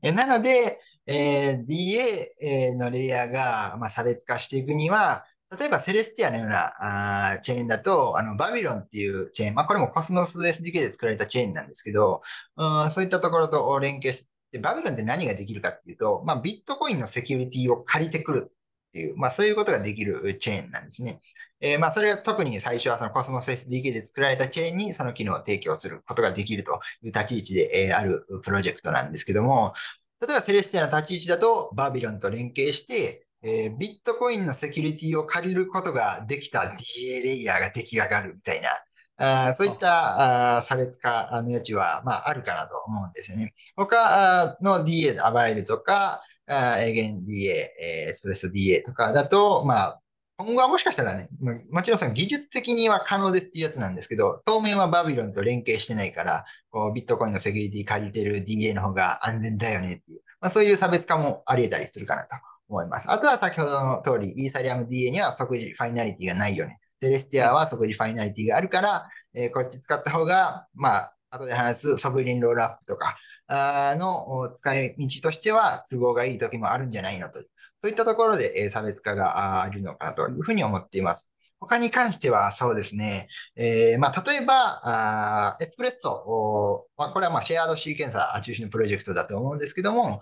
[0.00, 5.26] なので、えー、DA のレイヤーが、まあ、差別化していくには、
[5.58, 12.22] 例えばセレスティアのようなあチェーンだと、あのバビロンっていうチェーン、まあ、これもコスモス SDK で作られたチェーンなんですけど、
[12.56, 18.52] うん、そういったところと連携して、バビロンって何ができるかっていうと、まあ、ビットコインのセキュリティを借りてくるっ
[18.92, 21.20] ていう、まあ、そういうことができるチェーンなんですね。
[21.60, 29.74] えー、まあ、それは特に最初はそのコスモス SDK で作られたチェーンにその機能を提供することができるという立ち位置で、え、あるプロジェクトなんですけども、
[30.20, 38.62] 例えばセレスティアの立ち位置だとバビロンと連携して、えー、ビットコインのセキュリティを借りることができた DA レイヤーが出来上がるみたい
[39.18, 43.52] な、あそういったあ差別化の余地は、まあ、あるかなと思うんですよね。
[43.76, 50.00] 他の DA、アバイルとか、あエゲン DA、えー、ストレス DA とかだと、まあ、
[50.38, 51.28] 今後はもしかしたらね、
[51.70, 62.36] もちろんその技術的には可能ですっていうやつなんですけど、当面はバビロンと連携してないから、こうビットコインのセキュリティ借りてる DA の方が安全だよねっていう、まあ、そういう差別化もあり得たりするかなと
[62.74, 63.10] 思います。
[63.10, 66.78] あとは先ほどの通り、イーサリアム DA には即時ファイナリティがないよね。
[67.00, 73.16] セレスティアは即時ファイナリティがあるから、えー、こっち使った方が、まあ、後で話すソブリンロールアップとか
[73.96, 77.40] の使い道としては都合がいい時もあるんじゃないのと。
[77.40, 81.28] そういったところで、え差別化があるのかなというふうに思っています。
[81.60, 83.28] 他に関してはそうですね。
[83.56, 90.20] えー、まあ、例えば、エスプレッソ、まあ、これはまシェアードシーケンサー中心のプロジェクトだと思うんですけども、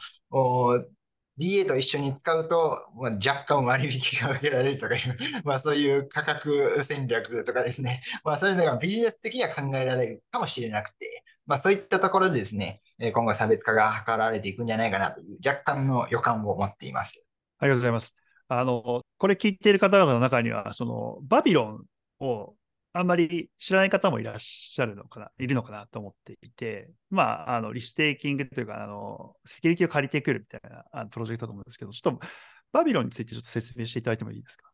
[1.39, 17.23] DA と一緒に使うと、まあ、若干割引が受けられるとかいう、 まあそういう価格戦略とかですね、 まあそういうのがビジネス的には考えられるかもしれなくて、まあそういったところでですね、今後差別化が図られていくんじゃないかなという若干の予感を持っています。
[17.59, 18.15] ありがとうございます。
[18.49, 22.55] あの、これ聞いている方々の中には、そのバビロンを
[22.93, 32.27] あんまり知らない方もいらっしゃるのかな、いるのかなと思っていて、まあ、あの、リステーキングというか、あの、セキュリティを借りてくるみたいなあのプロジェクトだと思うんですけど、ちょっと
[32.73, 34.71] バビロンについてちょっと説明していただいてもいいですか？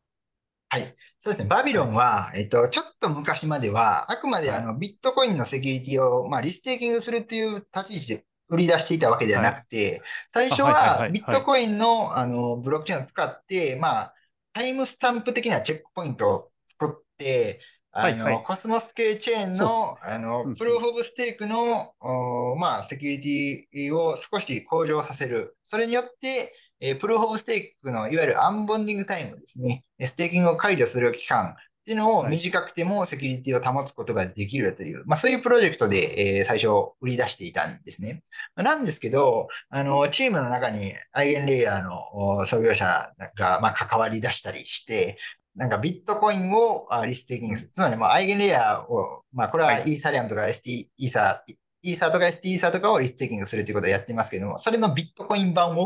[0.71, 0.95] はい。
[1.23, 1.49] そうですね。
[1.49, 14.15] バビロンは、えっと、ちょっと昔までは、あくまであの、ビットコインのセキュリティを、まあ、リステーキングするっていう立ち位置で売り出していたわけではなくて、最初はビットコインの、あの、ブロックチェーンを使って、まあ、
[14.53, 17.61] タイムスタンプ的なチェックポイントを作って、
[17.92, 21.94] あの、はいはい、コスモス系チェーンの、あの、プルーフオブステークの、
[22.59, 25.57] まあ、セキュリティを少し向上させる。
[25.64, 29.85] それによって、えー、プルーフオブステークのいわゆるアンボンディングタイムですね。
[30.05, 31.55] ステーキングを解除する期間っ
[31.88, 36.68] ていうのを短くてもセキュリティを保つことができるという、まあそういうプロジェクトで、えー、最初
[37.01, 38.22] 売り出していたんですね。
[38.57, 45.18] なんですけど、あの、チームの中にアイゲンレイヤーの創業者が、まあ、関わり出したりして、
[45.59, 47.71] なんかビットコインをリステーキングする。
[47.73, 51.42] つまり、まあ、アイゲンレイヤーを、まあ、これはイーサリアムとか ST、イーサ、
[51.83, 55.77] イーサとか ST イーサとかをリステーキングするということをやってますけども、それのビットコイン版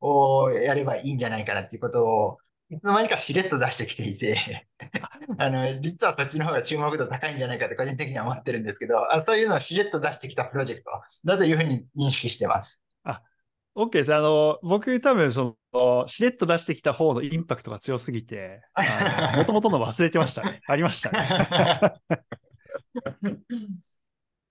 [0.00, 2.38] をやればいいんじゃないかなっていうことを、
[2.70, 4.66] いつの間にかしれっと出してきていて
[5.38, 10.90] あの、実はそっちの方が注目度高いんじゃないかと個人的には思ってるんですけど、あそういうのをしれっと出してきたプロジェクト
[11.24, 12.82] だというふうに認識してます。
[13.74, 14.14] あ、OK です。
[14.14, 18.60] あの、僕多分その、しれっと出してきた方のインパクトが強すぎて、
[19.36, 20.60] もともとの忘れてましたね。
[20.68, 22.00] ありましたね。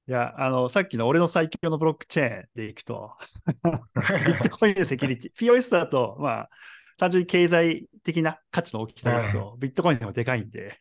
[0.07, 6.49] いや、あの、さっきの俺の最強のブロックチェーンでいくと、 ビットコインのセキュリティ、POS だと、まあ、
[6.97, 10.79] 単純に経済的な価値の大きさでいくと、ビットコインでもでかいんで、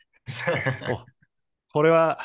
[1.72, 2.18] これは、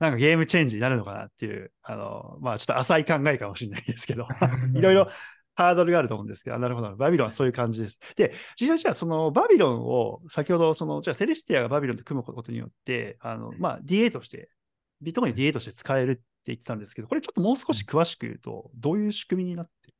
[0.00, 4.28] なんかゲームチェンジになるのかなっていう、あの、まあちょっと浅い考えかもしれないですけど、
[4.74, 5.08] いろいろ
[5.54, 6.94] ハードルがあると思うんですけど、 なるほど。
[6.96, 7.98] バビロンはそういう感じです。
[8.16, 14.50] で、実際じゃあそのバビロンを、先ほどその、じゃあセレスティアがバビロンと組むことによって、あの、まあ DA として、
[15.00, 19.88] ビットコイン DA として使えるって言ってたんですけど、これちょっともう少し詳しく言うと、どういう仕組みになって？
[19.88, 19.94] る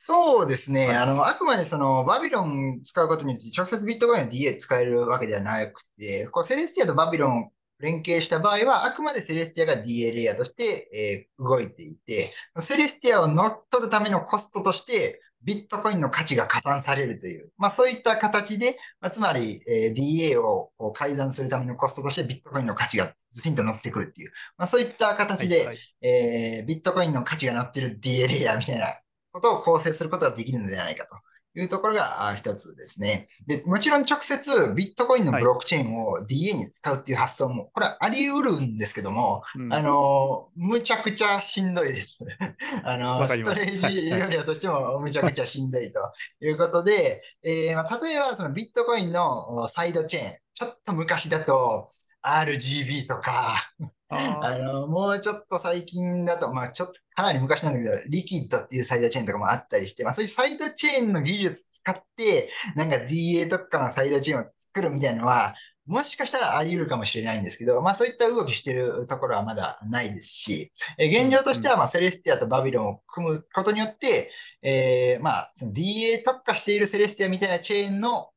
[0.00, 0.94] そうですね。
[0.94, 28.98] あの、あくまでその、バビロン使うことによって直接ビットコインの DA 使えるわけではなくて、こう、セレスティアとバビロン連携した場合は、あくまでセレスティアが DA レイヤーとして、えー、動いていて、セレスティアを乗っ取るためのコストとして、ビットコインの価値が加算されるという、まあそういった形で、まあ、つまり、えー、DA を改ざんするためのコストとしてビットコインの価値がずしんと乗ってくるっていう、まあそういった形で、はいはい、えー、ビットコインの価値が乗ってる DA レイヤーみたいな
[29.32, 31.14] ことを構成することができるのではないかと
[31.60, 33.28] いうところが一つですね。
[33.46, 42.24] で、もちろん直接ビットコインのブロックチェーンを DA に使うっていう発想も、これはあり得るんですけども、うん、あの、むちゃくちゃしんどいです。
[42.84, 46.00] あの、ストレージエリアとしてもむちゃくちゃしんどいと
[46.40, 51.88] いうことで、えー、まあ、例えばそのビットコインのサイドチェーン、ちょっと昔だと
[52.22, 53.72] RGB とか
[54.10, 65.54] あの、もうちょっと最近だと、まあちょっとかなり昔なんだけど、リキッドっていうサイドチェーンとかもあったりして、まあそういうサイドチェーンの技術使って、なんか DA とかのサイドチェーンを作るみたいなのは、
[65.86, 74.30] もしかしたらあり得るかもしれないんですけど、まあそういった動きしてるところはまだないですし、え現状としてはまあセレスティアとバビロンを組むことによって、
[74.62, 78.30] えー、まあその DA 特化しているセレスティアみたいなチェーンの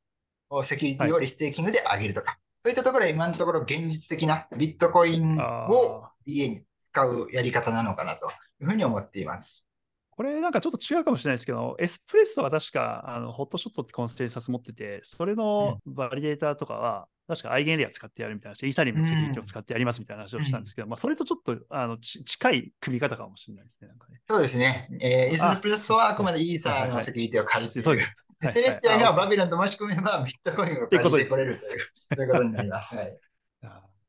[0.63, 8.29] セキュリティをリステーキングで上げるとか、はい、そういったところは今のところ現実的なビットコインを DA に使うやり方なのかなと
[8.61, 9.65] いうふうに思っています。
[10.11, 23.87] これなんかちょっと違うかもしれないですけど、エスプレッソは確かあのホットショットってコンセンサス持ってて、それのバリデーターとかは、確かアイゲンレイヤー使ってやるみたいな話、イーサリアムのセキュリティを使ってやりますみたいな話をしたんですけど、うん、まあそれとちょっとあの近い組み方かもしれないですね。
[23.87, 24.89] なんかねそうですね。
[24.99, 28.09] えー、エスプレッソはあくまでイーサーのセキュリティを借りて、そうです。
[28.43, 31.79] セレスティアがバビロンともし組めばビットコインを借りてこれるという、
[32.15, 32.95] そういうことになります。
[32.95, 33.19] はい、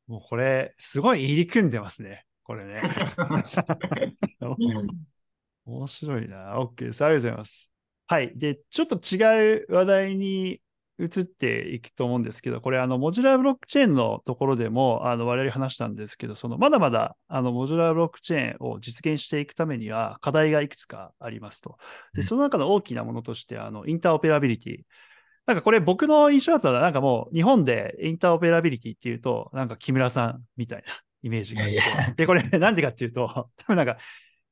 [0.06, 2.24] もうこれ、すごい入り組んでますね。
[2.44, 2.82] これね。
[5.64, 6.58] 面白いな。
[6.58, 7.04] OK です。
[7.04, 7.70] ありがとうございます。
[8.06, 8.32] はい。
[8.36, 10.60] で、ちょっと違う話題に
[11.02, 21.76] 移っていくと思うんですけど、これ、あの、モジュラーブロックチェーンのところでも、あの、我々話したんですけど、その、まだまだ、あの、モジュラーブロックチェーンを実現していくためには、課題がいくつかありますと。
[22.14, 24.78] で、その中の大きなものとして、あの、インターオペラビリティ。
[25.46, 32.14] なんかこれ僕の印象だと、なんかもう日本でインターオペラビリティっていうと、なんか木村さんみたいな イメージがあって。
[32.18, 33.96] で、これなんでかっていうと、多分なんか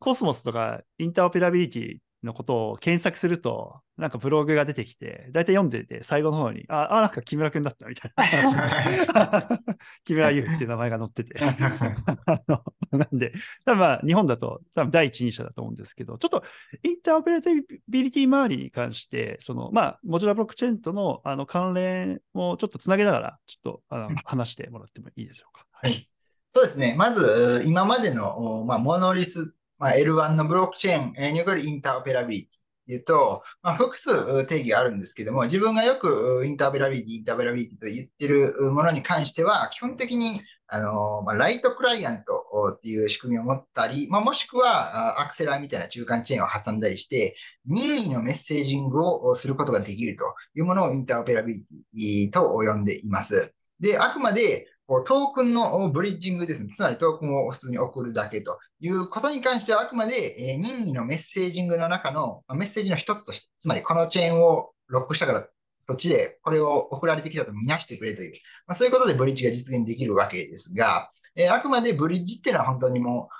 [0.00, 9.58] コスモスとかインターオペラビリティのことを検索すると、なんかブログが出てきて、大体読んでて、最後の方に、あ、あなんか木村くんだったみたいな話。
[10.04, 11.38] 木村優っていう名前が載ってて。
[12.92, 13.32] なんで、
[13.64, 16.44] 多分まあ、日本だと、多分第一人者だと思うんですけど、ちょっと
[16.82, 17.40] インターオペラ
[17.88, 25.66] ビリティ周りに関して、その、まあ、モジュラブロックチェーンとのあの関連をちょっとつなげながら、ちょっとあの話してもらってもいいでしょうか。
[25.72, 26.08] はい。
[26.48, 26.94] そうですね。
[26.98, 40.40] まず、今までの、まあ、モノリスまあ、L1 のブロックチェーンにおけるインターオペラビリティというと、まあ、複数定義があるんですけども、自分がよくインターオペラビリティ、インターオペラビリティと言ってるものに関しては、基本的に
[40.72, 42.44] あの、まあ、ライトクライアント
[42.76, 53.52] っていう仕組みを持ったり、まあ、もしくはアクセラーみたいな中間チェーンを挟んだりして、任意のメッセージングをすることができるというものをインターオペラビリティと呼んでいます。
[53.80, 54.68] で、あくまで
[55.06, 56.74] トークンのブリッジングですね。
[56.76, 65.46] つまりトークンを普通に送るだけということに関しては、あくまで、え任意のメッセージングの中のメッセージの一つとして、つまりこのチェーンをロックしたから、
[65.86, 68.32] そっちでこれを送られてきたとみなしてくれという、
[68.66, 73.39] まあ、そういうことでブリッジが実現できるわけですが、えあくまでブリッジっていうのは本当にもう、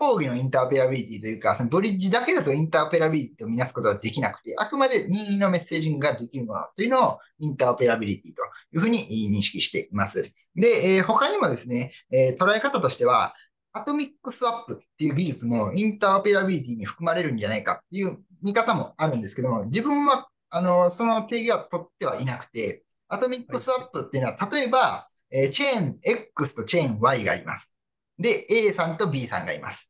[0.00, 8.40] 広義のインターペラビリティというか、そのブリッジだけだとインターペラビリティとみなすことができなくて、あくまで任意のメッセージングができるものというのをインターペラビリティと
[8.72, 10.32] いうふうに認識しています。
[10.56, 13.34] で、えー、他にもですね、えー、捉え方としては、
[13.74, 27.74] アトミックスワップっていう技術もインターペラビリティに含まれるんじゃないかっていう見方もあるんですけども、自分は、あの、その定義は取ってはいなくて、アトミックスワップっていうのは、例えば、えー、チェーン X とチェーン Y がいます。
[28.18, 29.89] で、A さんと B さんがいます。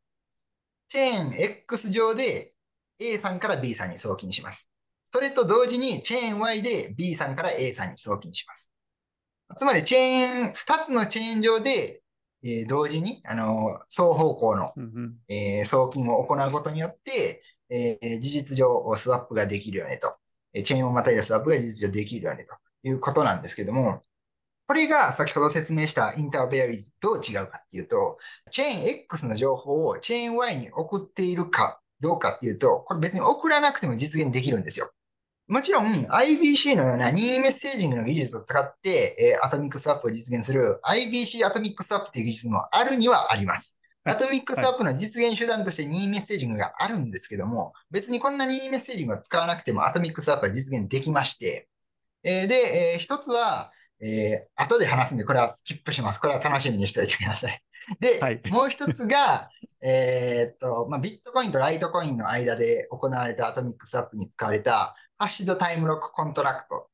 [0.91, 2.53] チェーン X 上で
[2.99, 4.69] A さんから B さんに送金します。
[5.13, 8.71] それと同時にチェーン Y で B さんから A さんに送金します。
[9.57, 12.03] つまりチェーン、2つのチェーン上で、
[12.43, 14.73] えー、同時に、あの双方向の、
[15.29, 20.17] えー、送金を行うことによって、えー、事実上スワップができるよねと。
[20.65, 24.03] チェーンをまたいだスワップが事実上できるよねということなんですけども、
[24.71, 28.19] これが先ほど説明したインターペアリティと違うかっていうと、
[28.53, 34.93] チェーン X の情報をチェーン Y に送っているかどうかっていうと、これ別に送らなくても実現できるんですよ。
[35.49, 43.77] もちろん IBC のような任意メッセージングの技術を使って、えー、アトミックスワップを実現する IBC アトミックスワップという技術もあるにはあります。
[44.05, 51.67] アトミックスワップの実現手段として任意メッセージングがあるんですけども、別にこんな任意メッセージングを使わなくてもアトミックスワップは実現できまして、
[52.23, 53.73] えー、で、えー、一つは、
[54.03, 56.21] えー、後で話すんで、これはスキップします。
[56.21, 57.63] これは楽しみにしておいてください。
[58.01, 59.51] で、はい、もう一つが、
[59.83, 66.87] えっと、まあ、ビットコインとライトコインの間で行われたアトミックスワップに使われたハッシュドタイムロックコントラクトっ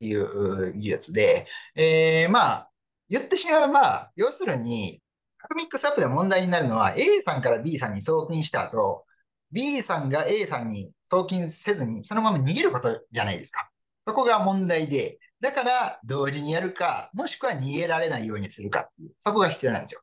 [0.00, 2.70] ていう技術で、えー、まあ、
[3.08, 5.02] 言ってしまえば、要するに、
[5.42, 9.04] アトミックスワップで問題になるのは A さんから B さんに送金した後、
[9.52, 13.68] B さんが A さんに送金せずにそのまま逃げることじゃないですか。
[14.06, 20.02] そこが問題で、だから同時にやるか、もしくは逃げられないようにするかっていう、そこが必要なんですよ。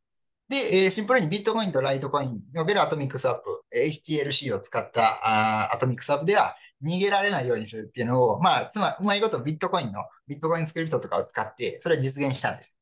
[0.50, 12.78] で、えー、シンプルにビットコインとライトコインにおけるアトミックスワップ、HTLC を使ったあアトミックスワップでは逃げられないようにするっていうのを、まあ、つまり、うまいことビットコインの、ビットコインスクリプトとかを使って、それを実現したんです。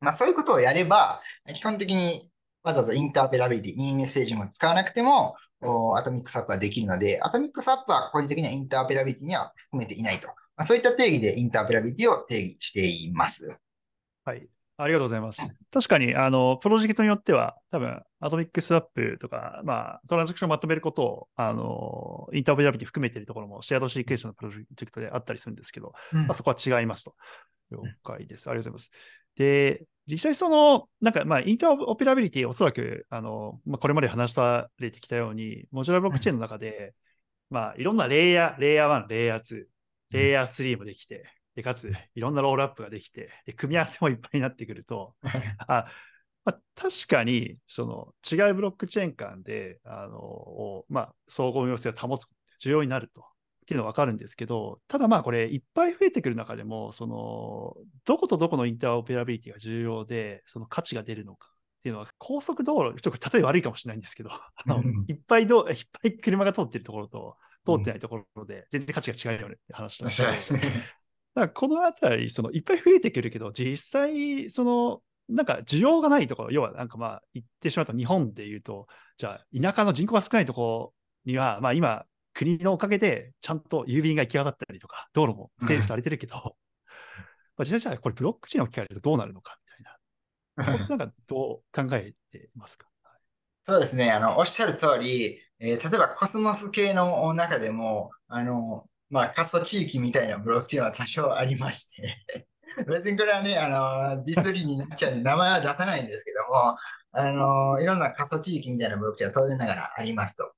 [0.00, 1.20] まあ、そういうことをやれば、
[1.54, 2.30] 基本的に
[2.62, 5.36] わざわざインターペラビリティ、任意メッセージも使わなくても、
[5.96, 10.28] アトミックスワップはできるので、アトミックスワップは個人的にはインターペラビリティには含めていないと
[10.60, 13.56] まあ、そういった定義でインターペラビリティを定義しています。
[14.26, 14.46] はい。
[14.76, 15.40] ありがとうございます。
[15.72, 27.14] 確かに、あの、プロジェクトによっては、多分、アトミックスワップとか、まあ、トランザクションをまとめることを、あの、インターオペラビリティ含めているところも、シェアドシーケンサーのプロジェクトであったりするんですけど、うんまあ、そこは違いますと。
[27.70, 28.50] 了解です。
[28.50, 29.00] ありがとうございます。
[29.36, 36.94] で、実際その、なんか、まあ、インターオペラビリティ、おそらく、あの、まあ、これまで話されてきたように、モジュラーブロックチェーンの中で、
[37.48, 39.64] まあ、いろんなレイヤー、レイヤー1、レイヤー2、
[40.10, 45.14] レイヤー3もできて、で、かつ、いろんなロールアップができて、で、組み合わせもいっぱいになってくると、
[45.66, 45.86] あ
[46.44, 53.24] まあ、確かに、その、違うブロックチェーン間で、あの、をまあ、総合運用性を保つことって重要になると。
[53.62, 70.64] っていうのは分かるんですけど、ただまあこれいっぱい増えてくる中でも、その、どことどこのインターオペラビリティが重要で、その価値が出るのかっていうのは、高速道路、ちょっと例え悪いかもしれないんですけど、あのうんいっぱいど、いっぱい車が通ってるところと、通ってないところで、全然価値が違うよねって話なんですけど。
[70.66, 70.80] だか
[71.34, 80.92] らこのあたり、そのいっぱい増えてくるけど、実際、その、なんか需要がないところ、要はなんかまあ言ってしまうと日本で言うと、じゃあ田舎の人口が少ないとこ
[81.26, 86.34] ろには、まあ今、国のおかげでちゃんと郵便が行き渡ったりとか、道路も整備されてるけど、
[87.56, 89.58] まあ実際じゃあこれブロックチェーンを置き換えるとどうなるのか
[90.58, 90.78] みたいな。
[90.78, 92.88] そこってなんかどう考えてますか？
[93.64, 94.10] そうですね。
[94.10, 102.24] あの、おっしゃる通り、えー例えばコスモス系の中でも、あの、まあ、過疎地域みたいなブロックチェーンは多少ありまして、
[102.88, 103.68] 別にこれはね、あ
[104.16, 106.76] の、ディスりになっちゃうんで名前は出さないんですけども、
[107.12, 110.52] あの、いろんな過疎地域みたいなブロックチェーンは当然ながらありますと。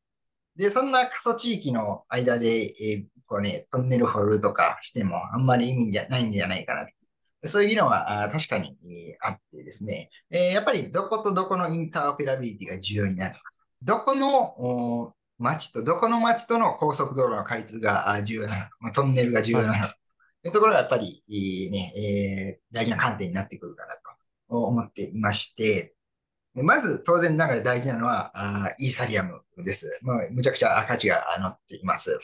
[0.56, 6.86] で、そんな過疎地域の間で、えーこうね、トンネル掘るとかしてもあんまり意味じゃないんじゃないかな
[7.48, 8.76] そういう議論は確かに、
[9.22, 13.40] あってですね、えーやっぱりどことどこのインターオペラビリティが重要になるか。
[13.82, 19.96] どこのお町とどこの町との高速道路の開通があ重要なのか、まあ、トンネルが重要なのか、
[20.42, 23.94] というところがやっぱり、えーねえー大事な観点になってくるかな
[24.48, 25.94] と思っていまして、
[26.54, 29.98] でまず当然ながら大事なのはあーイーサリアムです。
[30.02, 32.18] まあ、むちゃくちゃ価値があ乗っています。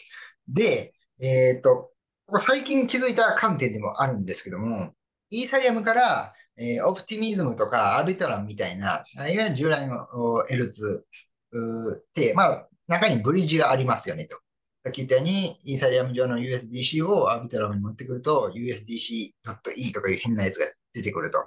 [0.49, 1.91] で、えっと、
[2.27, 4.95] ここ最近気づいた観点でもあるんですけども、
[5.31, 11.05] イーサリアムから、えーオプティミズムとかアービトラムみたいな、あいわゆる従来のお L2 うーっ
[12.15, 14.39] て、まあ、中にブリッジがありますよねと。
[14.85, 21.39] さっき言ったように、イーサリアム上の USDC をアービトラムに持ってくると、USDC.E とかいう変なやつが出てくると。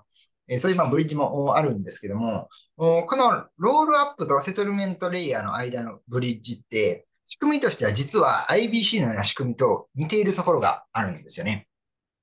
[0.47, 11.67] えそういうまブリッジもあるんですけども、このロールアップとセトルメントレイヤーの間のブリッジって、仕組みとしては実は IBC のような仕組みと似ているところがあるんですよね。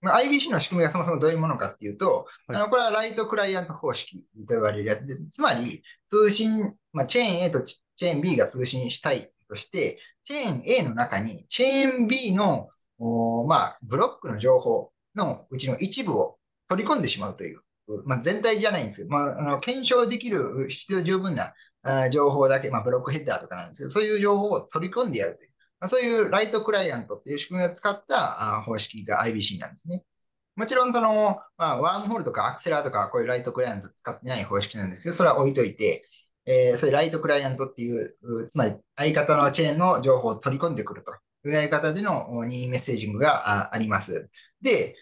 [0.01, 2.57] まあ、IBC の仕組みがそもそもどういうものかっていうと、はい。
[2.57, 12.69] あのこれはライトクライアント方式と呼ばれるやつで、つまり通信、まあ、チェーン A とチェーン B が通信したいとして、チェーン A の中にチェーン B の、
[12.99, 16.37] おまあ、ブロックの情報のうちの一部を
[16.69, 17.61] 取り込んでしまうという、
[18.05, 25.48] まあ、全体じゃないんですけど、まあ、あの検証できる必要十分なあ情報だけ、まあ、ブロックヘッダーとかなんですけど、そういう情報を取り込んでやるとい
[25.87, 30.05] そういうライトクライアントっていう仕組みを使ったあ方式が IBC なんですね。
[30.57, 36.03] もちろん、その、まあ、ワームホールとかアクセラーとか、こういうライトクライアント使ってない方式なんですけど、それは置いといて、
[36.47, 38.17] えーそういうライトクライアントっていう、
[38.49, 41.13] つまり相方のチェーンの情報を取り込んでくると
[41.47, 44.29] いうやり方での任意メッセージングがああります。
[44.61, 44.97] で、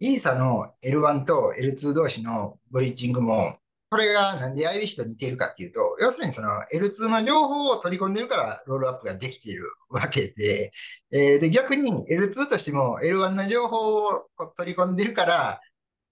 [0.00, 3.58] イーサの L1 と L2 同士のブリッジングも、
[3.90, 10.72] これがなんで IBC と似ているかっていうと、要するにその L2 の情報を取り込んでるからロールアップができているわけで、
[11.10, 14.26] えーで逆に L2 としても L1 の情報を
[14.56, 15.60] 取り込んでるから、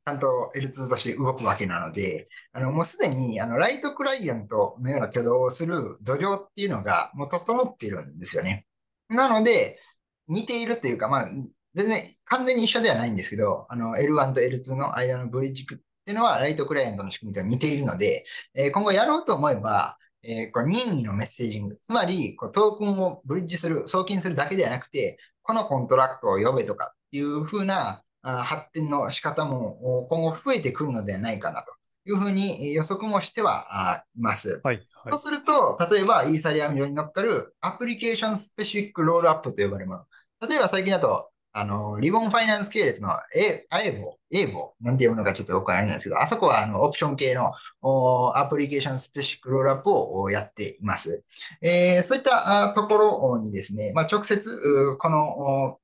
[0.07, 8.67] ちゃんと L2 として動くわけなので、あのもうすでにあのライトクライアントのような挙動をする土壌っていうのがもう整っているんですよね。
[9.09, 9.81] なので、
[10.29, 11.29] 似ているというか、まあ、
[11.75, 15.67] 全然完全に一緒ではないんですけど、あの L1 と L2 の間のブリッジ
[16.07, 31.73] っていうのはライトクライアントの仕組みと似ているので、えー今後やろうと思えば、えーこう任意のメッセージング、つまりこうトークンをブリッジする、送金するだけではなくて、このコントラクトを呼べとかっていう風なあ発展の仕方もお今後増えてくるのではないかなと
[32.05, 34.63] いうふうにえー予測もしてはあいます。
[34.63, 34.87] はい。
[34.93, 35.13] はい。
[35.13, 40.49] そうすると、例えばイーサリアム上に乗っかる application specific rollup と呼ばれるもの。
[40.49, 47.51] 例えば最近だと、あの、 Ribbon Finance 系列の A、アエボ、エーボなんて読むのかちょっとよくあれなんですけど、あそこはあのオプション系の
[47.81, 51.25] お application specific rollup をおやっています。
[51.63, 55.81] えーそういったあところにですね、まあ、直接、うこのお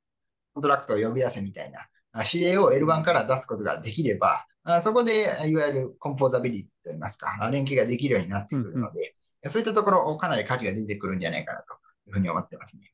[0.53, 9.15] コントラクトを呼び合わせみたいなあ指令を L1 から出すことができれば、あそこでいわゆるコンポーザビリティといいますか、あ連携ができるようになってくるので、
[9.49, 11.73] そういったところ、かなり価値が出てくるんじゃないかなと
[12.09, 12.93] いうふうに思ってますね。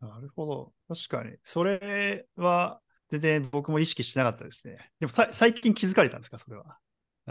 [0.00, 0.72] なるほど。
[0.88, 1.36] 確かに。
[1.44, 4.78] それは、全然僕も意識してなかったですね。
[5.00, 6.78] でもさ最近気づかれたんですか、それは。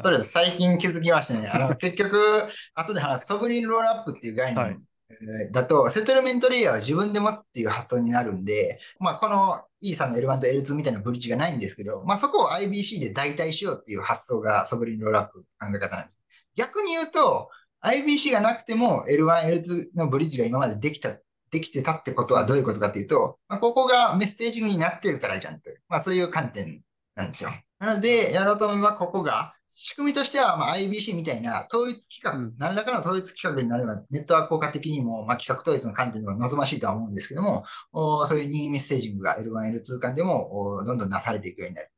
[0.03, 0.32] そうです。
[0.32, 1.47] 最近気づきましたね。
[1.47, 16.20] あの結局、後で話すソブリンロールアップっていう概念、はいえーだと、セトルメントレイヤーは自分で持つっていう発想になるんで、まあ、この E さんの L1 と L2 みたいなブリッジがないんですけど、まあ、そこを IBC で代替しようっていう発想がソブリンロールアップ考え方なんです。
[16.55, 17.49] 逆に言うと、
[17.82, 21.17] IBC がなくても L1、L2 のブリッジが今までできた、
[21.52, 25.70] できてたってことはどういうことかっていうと、まあ、ここがメッセージングになってるからじゃんと。
[25.88, 26.82] まあ、そういう観点
[27.16, 27.52] なんですよ。
[27.80, 41.91] なので、やろうと思えばここが、仕組みとしては、まあ、IBC みたいな統一規格、うん何らかの統一規格になるのは、ネットワーク効果的にも、まあ、規格統一の観点でも望ましいとは思うんですけども、おそういう任意メッセージングが L1、L2 間でもおどんどんなされていくようになる。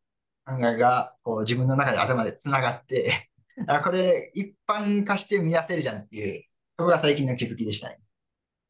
[0.46, 3.30] 考えがこう自分の中で頭で繋がって、
[3.68, 6.44] あこれ一般化して見出せるじゃんっていう、
[6.78, 7.98] そこが最近の気づきでしたね。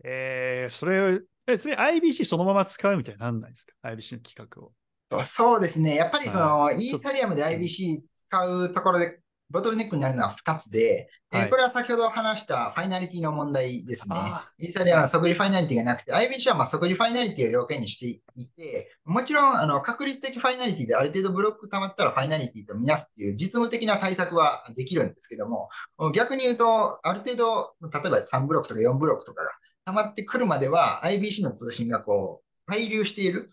[0.04, 4.72] えー、それ、え、それ IBC そのまま使うみたいになんないですか ?IBC の企画を。
[5.10, 5.96] とそうですね。
[5.96, 14.50] やっぱりその、はイーサリアムで IBC 使うところで、ボトルネックになるのは2つで、えーはいこれは先ほど話したファイナリティの問題ですねあ。
[14.58, 25.70] イーサリアムは即時ファイナリティがなくて、IBC はまあ即時ファイナリティを要件にしていて、もちろんあの確率的ファイナリティである程度ブロック溜まったらファイナリティとみなすっていう実務的な対策はできるんですけども、
[26.14, 29.52] 逆に言うと、ある程度、例えば3ブロックとか4ブロックとかが
[29.86, 33.50] 溜まってくるまでは IBC の通信がこう、滞留している。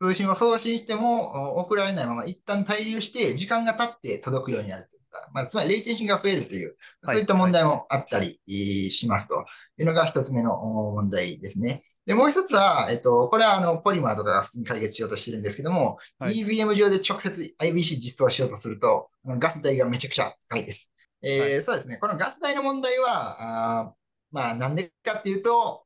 [0.00, 9.44] 通信を送信してもお送られないまま一旦滞留して時間が経って届くようになるというか、まあ、つまりレイテンシーが増えるという、はいそういった問題もあったりえーしますと
[9.78, 11.82] いうのが一つ目のお問題ですね。
[12.06, 20.90] で、もう一つは、えっと、これはあの、ポリマーとかが普通に解決しようとしてるんですけども、はい EVM 上で直接 IBC 実装しようとすると、ガス代がめちゃくちゃ高いです。
[21.22, 21.96] えーはいそうですね。
[21.96, 23.92] このガス代の問題は、
[24.30, 25.84] まあ、なんでかっていうと、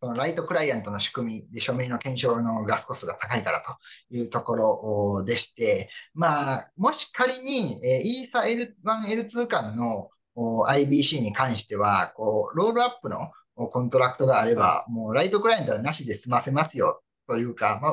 [0.00, 3.76] そのライトクライアントの仕組みで署名の検証のガスコストが高いからと
[4.14, 17.92] いうところでして、まあ、もし仮に、えー、イーサ L1、L2 間のお IBC に関しては、こう、 rollup のおコントラクトがあれば、もう light client はなしで済ませますよというか、まあ、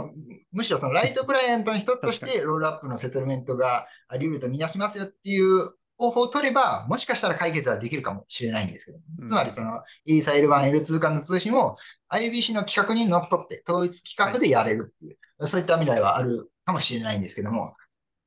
[0.53, 11.77] むしろその light client の一つとして、 rollup の settlement があり得るとみなしますよっていう方法を取れば、もしかしたら解決はできるかもしれないんですけど、うんつまりその、イーサ L1、L2 間の通信を
[12.09, 17.75] IBC の規格にのっとって、統一規格でやれるっていう、そういった未来はあるかもしれないんですけども、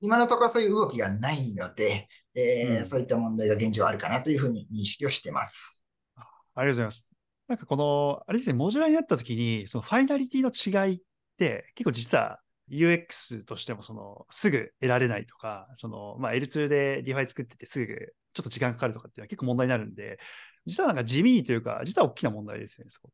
[0.01, 5.85] 今のところそういう動きがないので、えーうんそういった問題が現状あるかなというふうに認識をしてます。
[6.17, 7.09] ありがとうございます。
[7.49, 11.01] なんかこの、あれですね、モジュラになったときに、そのファイナリティの違いっ
[11.37, 12.41] て、結構実は
[12.71, 20.19] UX としてもそのすぐ得られないとか、そのまあ、L2 で DeFi 作っててすぐちょっと時間かかるとかっていうのは結構問題になるんで、
[20.67, 23.11] 実はなんか地味というか、実は大きな問題ですよね、そこ。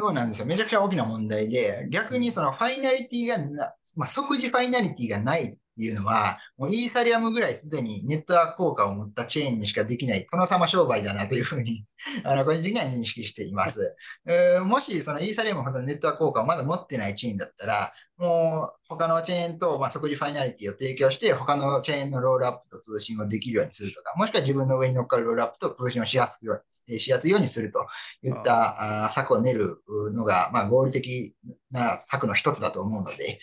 [0.00, 0.46] そうなんですよ。
[0.46, 11.84] めちゃくちゃ大きな問題で、逆にそのファイナリティがな、まあ、即時ファイナリティがないいうのは、もうイーサリアムぐらいすでにネットワーク効果を持ったチェーンにしかできない、殿様商売だなというふうに、
[12.24, 13.96] あの、個人的には認識しています。
[14.26, 27.86] えーもしそのイーサリアムほどネットワーク効果をまだ持ってないチェーンだったら、もう他のチェーンと、まあ、即時ファイナリティを提供して、他のチェーンのロールアップと通信をできるようにするとか、もしくは自分の上に乗っかるロールアップと通信をしやすくよえしやすいようにすると
[28.24, 31.36] いった策を練るのが、まあ、合理的
[31.70, 33.38] な策の一つだと思うので、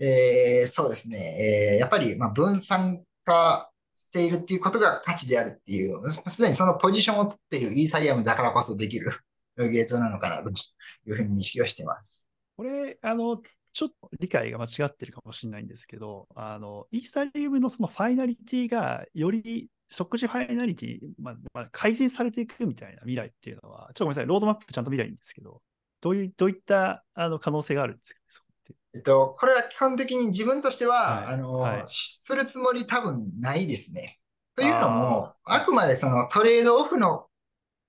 [0.00, 9.12] えーそうですね、えーやっぱりま分散化しているっていうことが価値であるっていう、すでにそのポジションを取っているイーサリアムだからこそできる
[9.56, 12.28] ゲートなのかなというふうに認識をしています。
[12.56, 13.40] これ、あの、
[13.72, 25.62] ちょっと理解が間違ってるかもしれないんですけど、あの、イーサリウムのそのファイナリティがより即時ファイナリティ、まあまあ、改善されていくみたいな未来っていうのは、ちょっとごめんなさい、ロードマップちゃんと見ないんですけど、
[26.00, 28.42] どうい、どういったあの可能性があるんですかそ
[28.94, 34.18] えっと、これは基本的に自分としては、はいあの、はいするつもり多分ないですね。
[34.56, 37.26] というのも、あくまでそのトレードオフの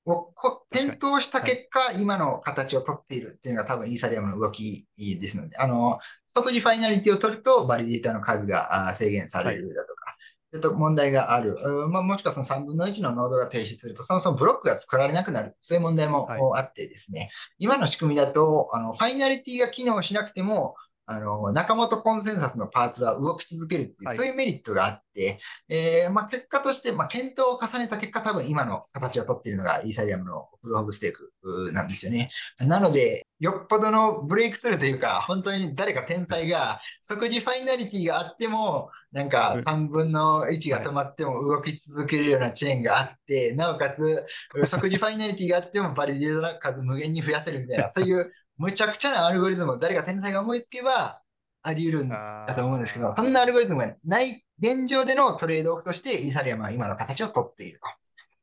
[0.05, 0.33] を
[0.71, 10.15] 検討した結果、今の形を取っているっていうのが多分イーサリアムの動きですので、あの、即時ファイナリティを取ると、バリデータの数が制限されるだとか、
[10.51, 11.55] ちょっと問題がある。
[11.61, 15.55] うんまあ、もしくはその3分の1のノードが停止すると、そもそもブロックが作られなくなる。
[15.61, 17.29] そういう問題もはいあってですね。
[17.59, 20.75] 今の仕組みだと、あの、ファイナリティが機能しなくても、
[21.05, 32.29] あの、仲間とコンセンサスのパーツは動き続けるっていう、はいそういうメリットがあって、えーまあ、結果として、まあ、検討を重ねた結果、多分今の形を取っているのがイーサリアムのプルオブステークなんですよね。
[32.59, 44.23] なので、よっぽどのブレイクスルーというか、本当に誰か天才が即時ファイナリティがあっても、なんかうん3分の1が止まっても動き続けるようなチェーンがあって、なおかつ
[44.65, 48.31] 即時ファイナリティがあってもバリデータの数無限に増やせるみたいな、そういう
[48.62, 51.22] むちゃくちゃなアルゴリズムを誰か天才が思いつけば、
[51.64, 57.80] あり得るんだと思うんですけど、そんなアルゴリズムがない現状でのトレードオフとしてイーサリアムは今の形をとっている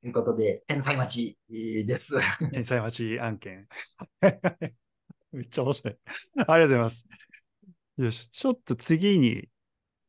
[0.03, 2.15] ということで、天才待ちです。
[2.53, 3.69] 天才待ち案件。
[5.33, 5.97] めっちゃ面白い。
[6.37, 7.07] ありがとうございます。
[7.99, 9.49] よし、ちょっと次に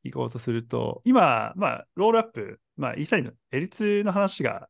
[0.03, 4.69] 行こうとすると、今、まあ、ロールアップ、まあ、イーサリアムの L2 の話が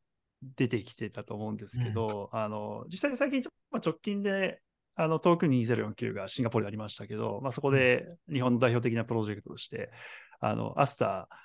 [0.55, 4.61] 出てきてたと思うんですけど、うん、あの実際に最近、まあ、直近で
[5.01, 9.91] あの、トーク2049がシンガポールでありましたけど、まあ、そこで日本の代表的なプロジェクトとして、
[10.41, 11.35] あの、アスター、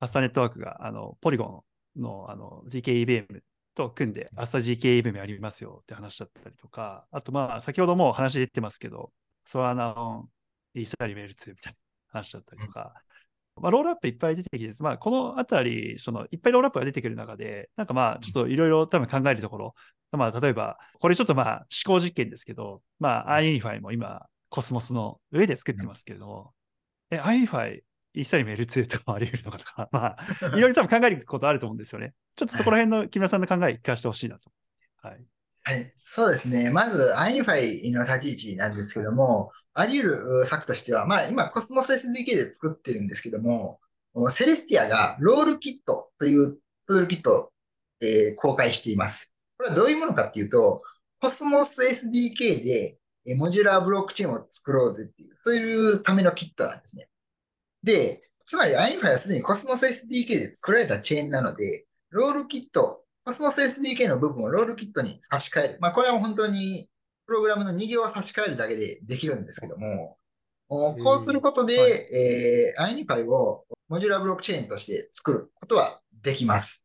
[0.00, 1.64] アスターネットワークが、あの、ポリゴ
[1.96, 3.42] ンの、あの、GKEVM
[3.76, 9.12] と組んで、アスタ GKEVM やりますよって話だったりとか、あと、まあ、先ほども話出てますけど、
[9.44, 10.28] ソラナオン、
[10.74, 11.78] イーサリメール2みたいな
[12.08, 12.92] 話だったりとか、
[13.60, 19.74] まあ、ロールアップいっぱい出てきて、まあ、このあたり、そのいっぱいロールアップが出てくる中で、なんかまあ、ちょっといろいろ多分考えるところ、
[20.12, 26.52] まあ、例えば、これちょっとまあ、思考実験ですけど、まあ、 UnUniFi も今、コスモスの上で作ってますけれども、
[27.10, 27.80] え、 UnUniFi、
[28.14, 32.14] イーサリアム L2 とかあり得るのかとか、まあ、いろいろ多分考えることあると思うんですよね。
[32.34, 34.50] ちょっとそこら辺の木村さんの考え、聞かせてほしいなと。
[35.02, 35.24] はい。
[35.64, 36.70] はい、そうですね。
[36.70, 40.08] まず、iUnify の立ち位置なんですけども、あり得
[40.40, 43.78] る策としては、まあ、今、コスモス SDK で作ってるんですけども、
[44.30, 47.52] Celestia が Rollkit というツールキットを、
[48.00, 49.30] えー、公開しています。
[49.58, 50.82] これはどういうものかっていうと、
[51.20, 52.98] コスモス SDK で
[53.36, 57.08] モジュラーブロックチェーンを作ろうぜっていう、そういうためのキットなんですね。
[57.82, 65.78] で、つまり iNFI はすでにコスモス SDK で作られたチェーンなので、 Rollkit、コスモス SDK の部分を Rollkit に差し替える。
[65.80, 66.88] まあ、これは本当に
[67.26, 70.16] プログラムの2行を差し替えるだけでできるんですけども、
[70.68, 71.74] こうすることで、
[72.74, 76.82] えー、はい、iNify をモジュラーブロックチェーンとして作ることはできます。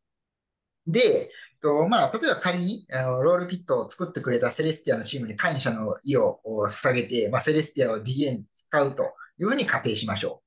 [0.86, 1.30] で、
[1.60, 9.04] とまあ、例えば仮にあの Rollkit を作ってくれた Celestia のチームに感謝の意を捧げて、まあ、 Celestia を DA に使うと
[9.38, 10.42] いうふうに仮定しましょ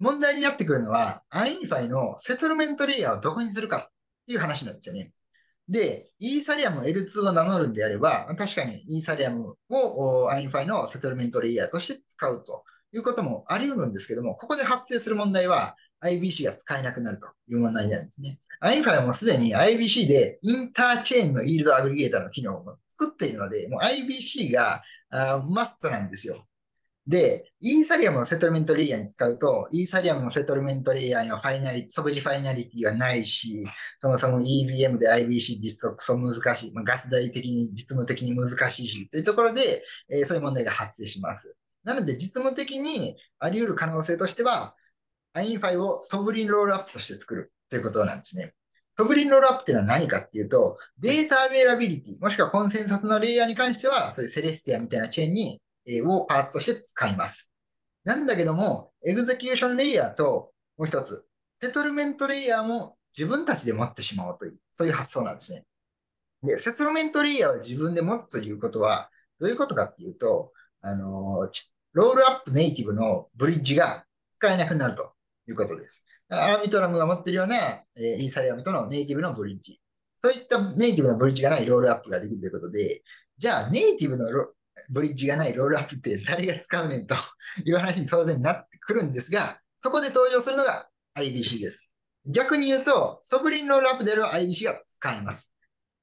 [0.00, 0.04] う。
[0.04, 3.94] 問題になってくるのは、iNify のセトルメントレイヤーをどこにするかっ
[4.26, 5.12] ていう話なんですよね。
[5.68, 18.40] で、イーサリアム L2 を名乗るんであれば、確かにイーサリアムを iNify のセトルメントレイヤーとして使うということもあり得るんですけども、ここで発生する問題は IBC が使えなくなるという問題なんですね。
[18.62, 24.82] iNify はもうすでに IBC でインターチェーンのイールドアグリゲーターの機能を作っているので、もう IBC が
[25.48, 26.44] マストなんですよ。
[27.10, 33.66] で、イーサリアムのセトルメントレイヤーに使うと、イーサリアムのセトルメントレイヤーにはファイナリティ、即時ファイナリティがないし、
[33.98, 41.56] そもそも EBM で IBC 実装クソ難しい、まあ、ガス代的に、実務的に難しいし、というところで、えー、そういう問題が発生します。
[41.82, 44.76] なので、実務的にあり得る可能性としては、
[45.34, 48.54] INFI をソブリンロールアップとして作るということなんですね。
[48.96, 55.60] sovereign rollup っていうのは何かっていうと、 data availability、もしくはコンセンサスのレイヤーに関しては、そういう Celestia みたいなチェーンに、
[56.02, 57.50] をパーツとして使います。
[58.04, 61.24] なんだけども、 execution layer と、もう一つ、
[61.60, 65.64] settlement layer も自分たちで持ってしまおうという、そういう発想なんですね。
[66.42, 71.48] で、セトルメントレイヤーを自分で持つということは、どういうことかっていうと、あの
[71.92, 75.12] ロールアップネイティブのブリッジが使えなくなると
[75.48, 76.04] いうことです。
[76.30, 79.80] アーミトラムが持っているような、え、イーサリアムとのネイティブのブリッジ。
[80.22, 83.02] そういったネイティブのブリッジがないロールアップができるということで、
[83.38, 84.26] じゃあネイティブの
[84.88, 87.14] ブリッジがないロールアップって誰が使うねんと
[87.64, 91.90] いう話に当然なってくるんですが、そこで登場するのが IBC です。
[92.26, 95.52] 逆に言うと、ソブリンロールアップである IBC が使えます。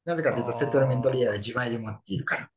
[0.05, 2.49] なぜかというと、セトルメントレイヤーが自前で持っているから。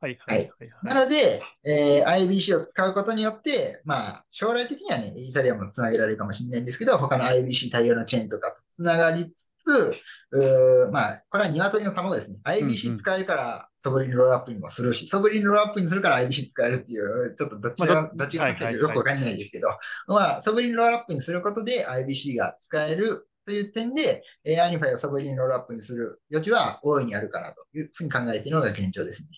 [0.00, 9.94] はいはいはい、はい、なので、えー、IBC を使うことによって、まあ、将来的にはね、イーサリアムをつなげられるかもしれないんですけど、他の IBC 対応のチェーンとかとつながりつつ、
[10.32, 12.40] うまあ、これは鶏の卵ですね。
[12.44, 19.68] IBC 使えるから、ソブリンロールアップにもするし、ソブリンロールアップにするから IBC 使えるっていう、ちょっとどっちが、まあ、どっちがかよくわかんないですけど、
[20.06, 29.28] まあ、 sovereign rollup にすることで IBC が使えるという点で、えー、 UnUniFi を sovereign rollup にする余地は大いにあるかなというふうに考えているのが現状ですね。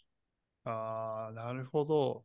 [0.65, 2.25] ああ、なるほど。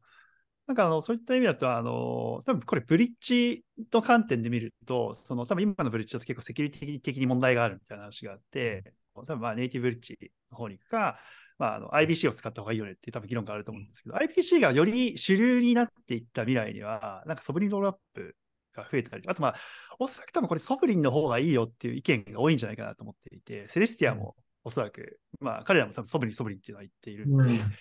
[0.67, 3.63] なんかあのそういった意味だと、あの多分これ、ブリッジ
[3.93, 10.17] の観点で見ると、その多分今のブリッジだと結構セキュリティ的に問題があるみたいな話があって、多分まあネイティブブリッジ
[10.51, 11.17] の方に行くか、
[11.57, 18.35] まあ、あの IBC を使った方がいいよねっていう多分議論があると思うんですけど、IBC がより主流になっていった未来には、なんか sovereign rollup
[18.75, 19.55] が増えたり、あとまあ、
[19.99, 27.71] おそらく多分これ sovereign の方がいいよっていう意見が多いんじゃないかなと思っていて、 Celestia もおそらく、まあ彼らも多分 sovereign、sovereign っていうのは言っているんで、うん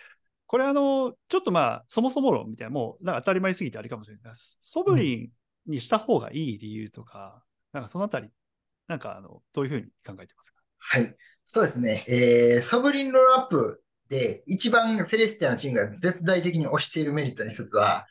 [0.47, 4.59] これあの、ちょっとまあ、そもそも論みたいな、もうなんか当たり前すぎてあれかもしれないです。
[4.61, 7.43] sovereign にした方がいい理由とか、
[7.75, 8.31] うん、なんかそのあたり、
[8.89, 11.17] なんかあの、どういうふうに考えてますかはい。
[11.47, 12.05] そうですね。
[12.09, 18.07] えー、 sovereign rollup で一番 Celestia のチームが絶大的に推しているメリットの一つは、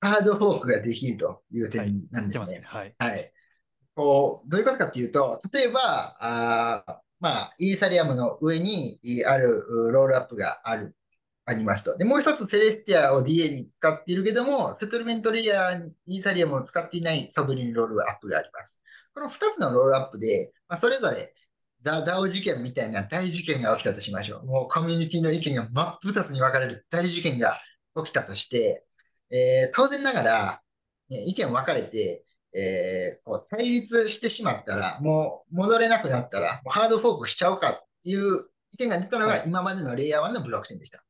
[0.00, 2.62] ハードフォークができるという点なんですね。
[2.64, 2.94] はい。
[2.98, 3.32] はい。
[3.94, 10.94] こう、どういうことかっていうと、例えば、あまあ、イーサリアムの上にある rollup がある、
[11.46, 11.96] ありますと。
[11.96, 18.80] で、もう一つ Celestia を DA に使っているけども、 settlement layer にイーサリアムを使っていない sovereign rollup があります。
[19.14, 21.32] この二つの rollup で、まあ、それぞれ
[21.82, 24.46] The DAO 事件みたいな大事件が起きたとしましょう。
[24.46, 27.60] もうコミュニティの意見が真っ二つに分かれる大事件が
[27.94, 28.84] 起きたとして、
[29.30, 30.62] えー、当然ながら、
[31.10, 41.05] ね、意見分かれて、えー、こう対立してしまったら、もう戻れなくなったら、ハードフォークしちゃおうかっていう意見が出たのが今までのレイヤー1のブロックチェーンでした。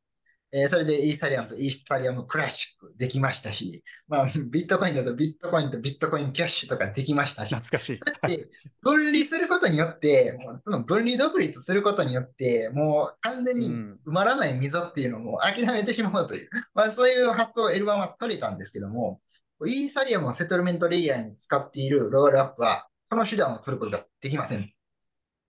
[0.57, 7.98] えー、それでイーサリアムとイースタリアムクラシックできましたし、まあ、 ビットコインだとビットコインとビットコインキャッシュとかできましたし、懐かしい。
[8.26, 8.48] で
[8.80, 19.20] 分離することによって、もうその分離独立することによって、もう完全に埋まらない溝っていうのも諦めてしまうという、まあ、そういう発想を L1 は取れたんですけども、
[19.66, 24.72] イーサリアムをセトルメントレイヤーに使っているロールアップは、この手段を取ることができません。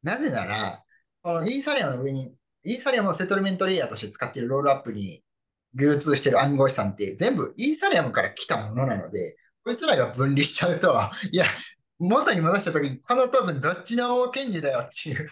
[0.04, 0.84] なぜなら、
[1.22, 2.34] このイーサリアムの上に
[2.64, 5.24] イーサリアムをセトルメントレイヤーとして使っているロールアップに
[5.76, 10.94] 流通している暗号資産って全部イーサリアムから来たものなので、こいつらが分離しちゃうと、
[11.32, 11.46] いや、
[12.00, 15.30] 元に戻したときに、このトークンどっちの権利だよっていう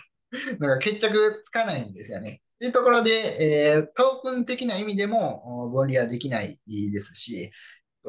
[0.60, 2.42] のが決着つかないんですよね。
[2.60, 7.52] というところで、えー、トークン的な意味でも分離はできないですし、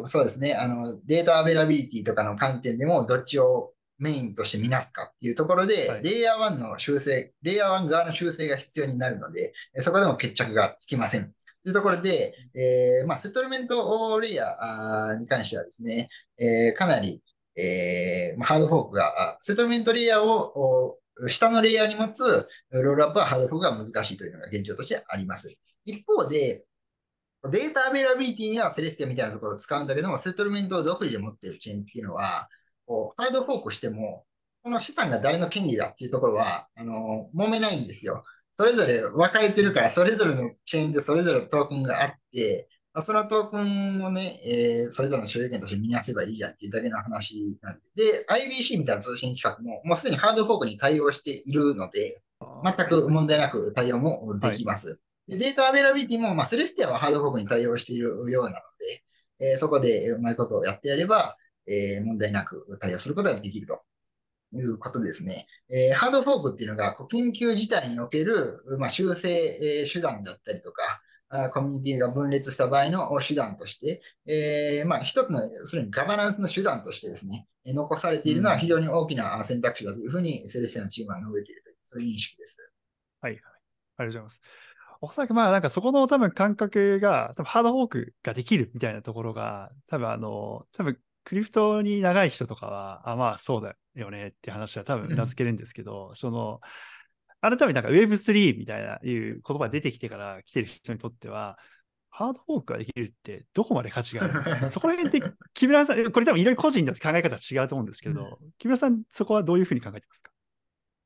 [0.07, 11.33] そうですね、あの data availability とかの観点でもどっちをメインとしてみなすかっていうところで、はい、レイヤー1の修正、レイヤー1側の修正が必要になるので、そこでも決着がつきません。
[11.65, 17.25] というところで、えーまあ、 settlement layer に関してはですね、えー、かなり、
[17.57, 25.57] えー、ハードフォークが、 settlement layer を下のレイヤーに持つ rollup はハードフォークが難しいというのが現状としてあります。
[25.85, 26.65] 一方で、
[27.51, 32.49] data availability には Celestia みたいなところを使うんだけども、 settlement を独自で持っているチェーンっていうのは、
[32.87, 34.25] こう、ハードフォークしても、
[34.63, 38.23] この資産が誰の権利だっていうところは、あの、揉めないんですよ。
[38.53, 42.69] それぞれ分かれてるから、それぞれのチェーンでそれぞれのトークンがあって、
[43.03, 52.23] そのトークンをね、えー、それぞれの所有権としてみなせばいいやっていうだけの話なんで、で、IBC みたいな通信規格も、もうすでにハードフォークに対応しているので、
[52.65, 54.89] 全く問題なく対応もできます。
[55.29, 59.05] はい、 data availability も、まあ、 Celestia はハードフォークに対応しているようなので、
[59.39, 63.83] えー、そこでうまいことをやってやれば、えー、問題なく対応することができると
[64.55, 65.47] いうことですね。
[65.69, 82.57] えー、ハードフォークっていうのが、こう研究自体における、まあ、修正、えー、手段だったりとか、あコミュニティが分裂した場合の手段として、えー、まあ、一つの、それにガバナンスの手段としてですね、残されているのは非常に大きな選択肢だというふうに、 Celestia のチームは述べているという、そういう認識です。
[83.21, 83.43] はい、はい。
[83.43, 83.59] ありが
[83.99, 84.41] とうございます。
[85.01, 96.61] おそらくまあなんかそこの多分感覚が、多分ハードフォークができるみたいなところが、多分あの、多分クリプトに長い人とかは、あ、まあそうだよねって話は多分名付けるんですけど、その、
[97.41, 101.59] 改めてなんか Web3 みたいないう言葉が出てきてから来てる人にとっては、
[102.11, 110.31] ハードフォークができるってどこまで価値がある そこら辺って木村さん、これ多分いろいろ個人の考え方は違うと思うんですけど、木村さん、そこはどういうふうに考えてますか？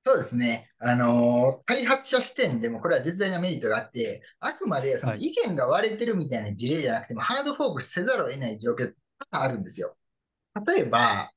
[0.05, 0.71] そうですね。
[0.79, 8.95] あのー、開発者視点でもこれは絶大なメリットがあって、あくまでその意見が割れてるみたいな事例じゃなくても、はい、ハードフォークせざるを得ない状況って
[9.31, 9.97] あるんですよ。
[10.67, 11.31] 例えば、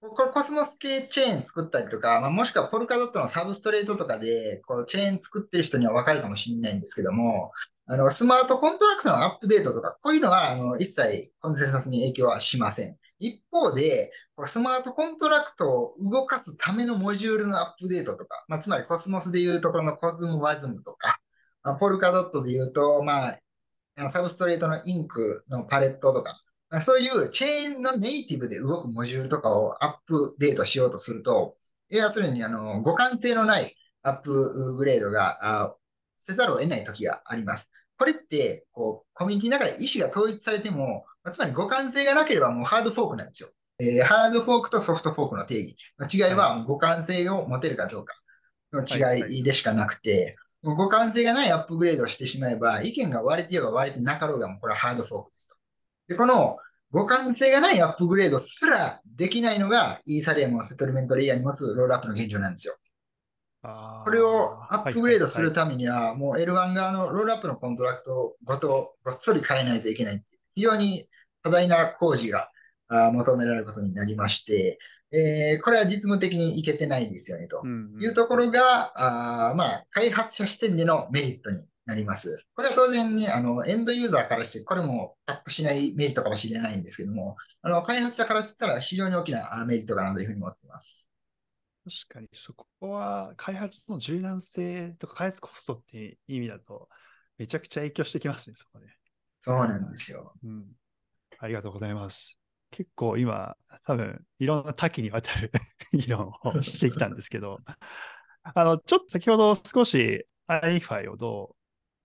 [0.00, 7.52] これコスモス系チェーン作ったりとか、まあ、もしくは Polkadot の Substrate とかで、このチェーン作ってる人にはわかるかもしれないんですけども、
[7.86, 12.96] あの、スマートコントラクトのアップデートとか、こういうのは、あの、一切コンセンサスに影響はしません。
[13.18, 14.10] 一方で、
[14.46, 21.20] スマートコントラクトを動かすためのモジュールのアップデートとか、まあ、つまりコスモスでいうところの CosmWasm とか、
[21.62, 23.34] まあ、 Polkadot でいうと、ま
[23.98, 25.44] あ、 Substrate の ink!
[25.50, 26.40] のパレットとか、
[26.82, 31.56] そういうチェーンのネイティブで動くモジュールとかをアップデートしようとすると、
[31.88, 35.74] 要するにあの互換性のないアップグレードが
[36.18, 37.68] せざるを得ない時があります。
[37.98, 43.50] これって、こう、コミュニティの中で意思が統一されても、つまり互換性がなければもうハードフォークなんですよ。
[43.78, 48.14] えー、ハードフォークとソフトフォークの定義の違いは互換性を持てるかどうか
[48.72, 55.56] の違いでしかなくて、互換性がないアップグレードをしてしまえば、意見が割れてようが割れてなかろうが、もうこれはハードフォークですと。
[56.10, 56.56] で、この
[56.92, 62.74] 互換性がないアップグレードすらできないのが、イーサリアムをセトルメントレイヤーに持つロールアップの現状なんですよ。
[63.62, 70.24] これをアップグレードするためには、もう L1 側のロールアップのコントラクトごとごっそり変えないといけない。
[70.56, 71.06] 非常に
[71.44, 72.50] 多大な工事が
[72.88, 74.80] 求められることになりまして、
[75.12, 77.64] えー、これは実務的にいけてないですよね、と
[78.00, 82.44] いうところが、あまあ、開発者視点でのメリットになります。
[82.54, 91.06] これは当然ね、あの、エンドユーザーからして、これもタップしないメリットかもしれないんですけども、あの、開発者からしたら非常に大きなあメリットかなというふうに思っています。
[91.84, 96.88] 確かに、そこは開発の柔軟性とか開発コストっていう意味だと、
[97.38, 98.86] めちゃくちゃ影響してきますね、そこで。
[99.40, 100.34] そうなんですよ。
[100.44, 100.66] うん。
[101.38, 102.38] ありがとうございます。
[102.70, 105.50] 結構今、多分いろんな多岐にわたる
[105.92, 107.58] 議論をしてきたんですけど、
[108.42, 111.59] あの、ちょっと先ほど少し iFi をどう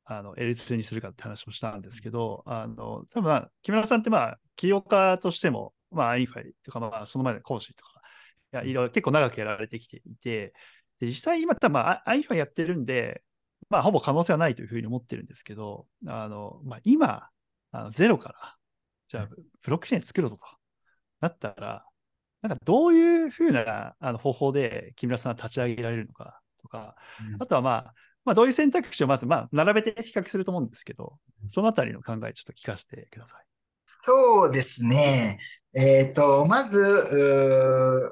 [0.05, 8.01] あの L2 にするかって話もしたんですけど、あの、多分まあ、木村さんってまあ、起業家としても、まあ iFi とか、まあ、その前の講師とか、
[8.53, 10.53] いや、いろいろ結構長くやられてきていて、
[10.99, 13.23] で、実際今多分まあ iFi やってるんで、
[13.69, 17.29] まあ、ほぼ可能性はないというふうに思ってるんですけど、あの、まあ、今、
[17.71, 18.55] あのゼロから、
[19.09, 20.45] じゃあ、ブロックチェーン作るぞと
[21.19, 21.85] なったら、
[22.41, 26.95] なんかどういうふうなあの方法で木村さんは立ち上げられるのかとか、
[27.33, 27.41] うん。
[27.41, 27.93] あとはまあ、
[28.25, 31.17] まあ、どういう選択肢をまず、まあ、並べて比較すると思うんですけど、
[31.49, 33.45] そのあたりの考え、ちょっと聞かせてください。
[34.03, 35.39] そうですね。
[35.73, 38.11] えっと、まず、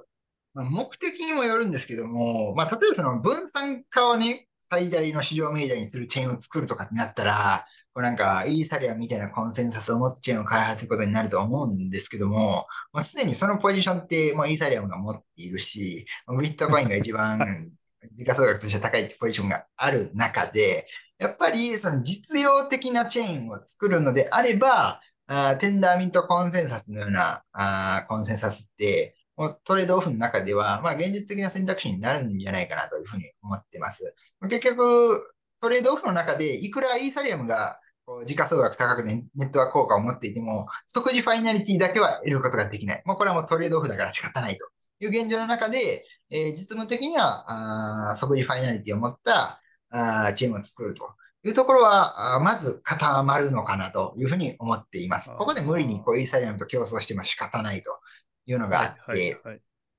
[0.56, 16.08] 目的にもよるんですけども、まあ、例えばその分散化をね、最大の市場命題にするチェーンを作るとかってなったら、こうなんか、イーサリアムみたいなコンセンサスを持つチェーンを開発することになると思うんですけども、まあ、すでにそのポジションってもうイーサリアムが持っているし、
[16.42, 17.72] ビットコインが一番
[18.18, 20.88] 時価総額として高いポジションがある中で、
[21.18, 34.14] やっぱりその実用的なチェーンを作るのであれば、あテンダーミントコンセンサスのようなあコンセンサスって、もうトレードオフの中では、まあ、現実的な選択肢になるんじゃないかなというふうに思ってます。
[34.50, 43.04] 結局、トレードオフの中で、いくらイーサリアムがこう時価総額高くてネットワーク効果を持っていても、即時ファイナリティだけは得ることができない。
[43.06, 44.68] もうこれはもうトレードオフだから仕方ないと
[45.00, 51.08] いう現状の中で、えー実務的にはあー即時ファイナリティを持ったあーチームを作ると
[51.44, 55.30] いうところは、あーまず固まるのかなというふうに思っています。
[55.38, 58.00] ここで無理にこうイーサリアムと競争しても仕方ないと
[58.48, 59.38] いうのがあって、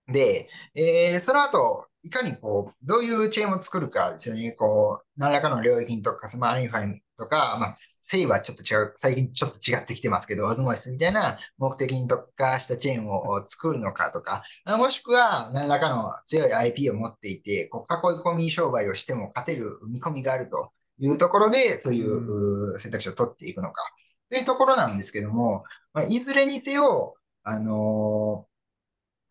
[0.08, 4.52] で、えーその後、いかにこう、どういうチェーンを作るかですよね。
[4.52, 23.82] こう、何らかの領域に特化する、まあ、 UnUniFi とか、まあ、 Sei はちょっと違う、最近ちょっと違ってきてますけど、 Osmosis みたいな目的に特化したチェーンを作るのかとか、あもしくは何らかの強い IP を持っていて、こう囲い込み商売をしても勝てる見込みがあるというところで、そういう選択肢を取っていくのか。
[24.28, 28.53] というところなんですけども、まあ、いずれにせよ、あのー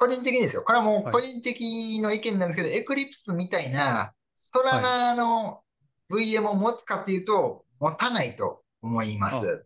[0.03, 0.63] 個人的にですよ。
[0.63, 5.61] これはもう個人的の意見なんですけど、エクリプスみたいな、ソラナの
[6.11, 9.45] VM を持つかっていうと、持たないと思います。
[9.45, 9.65] はい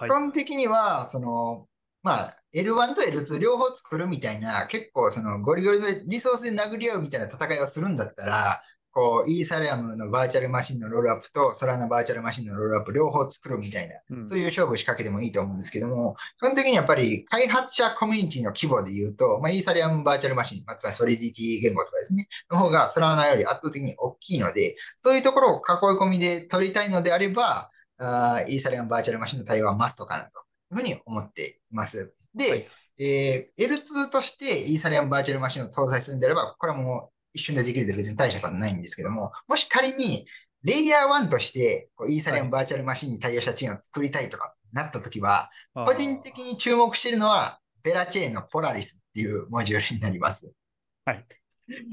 [0.00, 1.68] 基本的には、その、
[2.02, 8.62] まあ、L1 と L2 両方作るみたいな、結構そのゴリゴリのリソースで殴り合うみたいな戦いをするんだったら、
[8.92, 30.32] こう、イーサリアムのバーチャルマシンのロールアップとソラナバーチャルマシンのロールアップ両方作るみたいな、うんそういう勝負を仕掛けてもいいと思うんですけども、基本的にやっぱり開発者コミュニティの規模で言うと、まあ、イーサリアムバーチャルマシン、まあ、つまりソリディティ言語とかですね、の方がソラナより圧倒的に大きいので、そういうところを囲い込みで取りたいのであれば、あーイーサリアムバーチャルマシンの対応はマストかなとい
[30.72, 32.12] うふうに思っています。
[32.34, 32.68] で、はい
[32.98, 40.26] えー L2 としてイーサリアムバーチャルマシンを搭載するんであれば、これはもう一瞬でできるで別に大したことないんですけども、もし仮に
[40.62, 50.52] レイヤー1としてイーサリアムバーチャルマシンに対応したチェーンを作りたいとかなったときは、個人的に注目しているのは、ベラチェーンのポラリスっていうモジュールになります。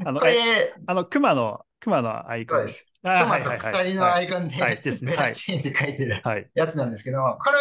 [0.06, 2.60] あの、こえれ、あの、熊の、熊のアイコン。
[2.60, 2.88] そうです。
[3.04, 6.50] あートマと鎖のアイコンで、ベラチェーンって書いてるはい。
[6.56, 7.52] やつなんですけども、こ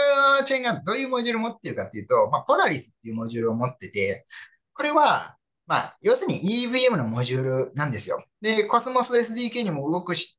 [0.40, 4.26] のチェーンがどういうモジュールを持っているかっていうと、まあ、ポラリスっていうモジュールを持ってて、
[4.74, 8.24] これは、まあ、要するに EVM のモジュールなんですよ。
[8.40, 10.36] で、コスモス SDK にも動くし、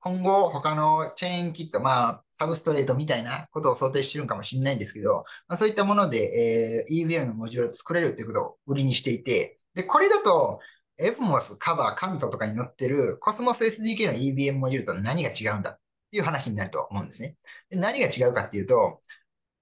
[0.00, 10.60] 今後他のチェーンキット、まあ、サブストレートみたいなことを想定してるのかもしれないんですけど、まあ、そういったもので、えー EVM のモジュールを作れるっていうことを売りにしていて、で、これだと、
[10.98, 15.78] エフモス、カバー、カントとかに載ってるコスモス SDK の EVM モジュールと何が違うんだっ
[16.10, 17.36] ていう話になると思うんですね。
[17.68, 19.02] で何が違うかっていうと、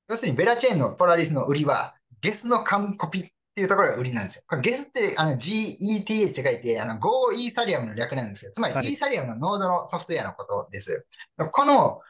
[0.09, 3.25] 要するにベラチェーンのポラリスの売りは、ゲスの完コピっ
[3.55, 4.43] ていうところが売りなんですよ。
[4.49, 11.07] これゲスってあの GETH って書いて、あの Go イーサリアムの略なんですけど、つまはいりイーサリアムのノードのソフトウェアのことです。
[11.53, 12.01] この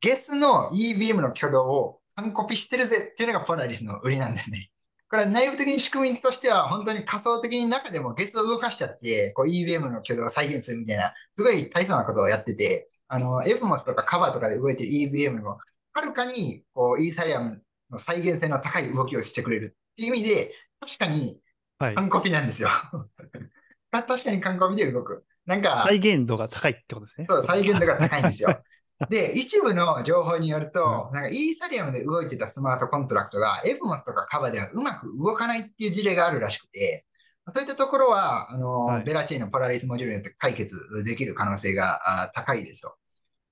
[0.00, 4.70] ゲスの EVM の挙動を完コピしてるぜっていうのがポラリスの売りなんですね。
[5.10, 15.56] これは内部的に仕組みとしては本当に仮想的に中でもゲスを動かしちゃって、こう EVM の挙動を再現するみたいな、すごい大層なことをやってて、あの、FMOS とかカバーとかで動いてる EVM の
[15.94, 21.40] はるかにこうイーサリアムの再現性の高い動きをしてくれるっていう意味で、確かに
[21.78, 21.94] はい。
[21.94, 22.68] 完コピなんですよ。
[23.90, 25.24] 確かに完コピで動く。
[25.46, 27.26] なんか、再現度が高いってことですね。
[27.28, 28.62] そう、再現度が高いんですよ。
[29.08, 37.06] で、一部の情報によると、なんかイーサリアムで動いてたスマートコントラクトが、エブモスとかカバではうまく動かないっていう事例があるらしくて、
[37.54, 42.96] そういったところは、あの、はいベラチェーンのポラリスモジュールによって解決できる可能性があ高いですと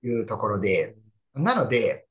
[0.02, 0.96] いうところで、
[1.34, 2.08] なので、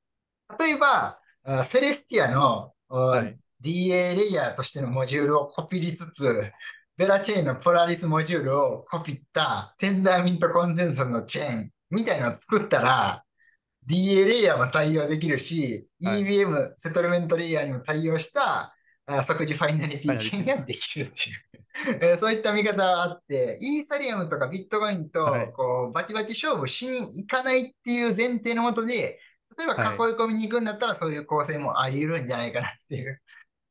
[0.57, 6.51] 例えば、あセレスティアの、あはい DA レイヤーとしてのモジュールをコピりつつ、
[6.97, 13.23] ベラチェーンのポラリスモジュールをコピったテンダーミントコンセンサスのチェーンみたいなのを作ったら、
[13.87, 16.21] DA レイヤーも対応できるし、はい。
[16.23, 18.75] EVM、セトルメントレイヤーにも対応した
[19.07, 21.37] あ即時ファイナリティチェーンができるっていう。
[22.01, 25.51] えーそういった見方があって、イーサリアムとかビットコインとはい。
[25.51, 29.19] こうバチバチ勝負しに行かないっていう前提のもとで、
[29.57, 30.11] 例えばはい。
[30.11, 33.21] 囲い込みに行くんだったらそういう構成もあり得るんじゃないかなっていう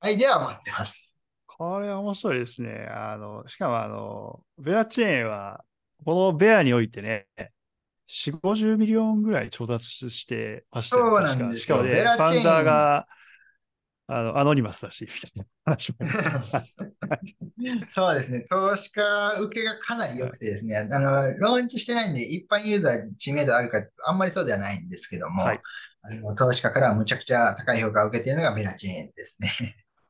[0.04, 1.16] アイデアは持ってます。
[1.46, 2.86] これは面白いですね。
[2.90, 5.64] あの、しかもあの、 Berachain は、
[6.04, 7.26] このベアにおいてね、
[8.08, 13.06] 4、50ミリオンぐらい調達してましたよそうなんですしかもね、 Berachain ファウンダーが、
[14.08, 15.96] あの、アノニマスだし、みたいな話も。
[17.88, 18.40] そうですね。
[18.50, 25.60] 投資家受けがかなり良くてですね、あの、ローンチしてないんで、一般ユーザーに知名度あるか、あんまりそうではないんですけども、はい
[26.06, 29.50] あの投資家からはむちゃくちゃ高い評価を受けているのが Berachain ですね。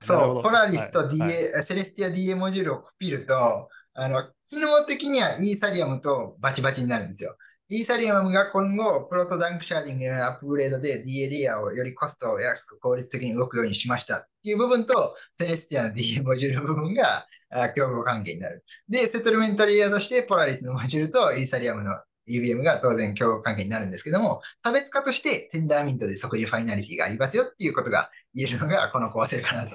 [0.07, 7.37] そう、 Polaris と DA、はいセレスティア DA モジュールをコピると、あの、機能的にはイーサリアムとバチバチになるんですよ。
[7.69, 18.65] イーサリアムが今後、プロトダンクシャーディングのアップグレードで DA レイヤーをよりコストを安く効率的に動くようにしましたっていう部分と、 Celestia の DA モジュール部分があ競合関係になる。
[18.89, 21.95] で、セトルメントレイヤーとして Polaris のモジュールとイーサリアムの
[22.29, 29.71] UVM が当然競合関係になるんですけども、差別化としてテンダーミントで即時ファイナリティがありますよっていうことが言えるのがこの構成かなと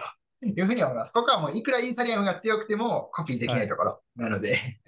[0.45, 1.13] いうふうに思います。
[1.13, 4.79] ここはもういくらイーサリアムが強くてもコピーできないところなので、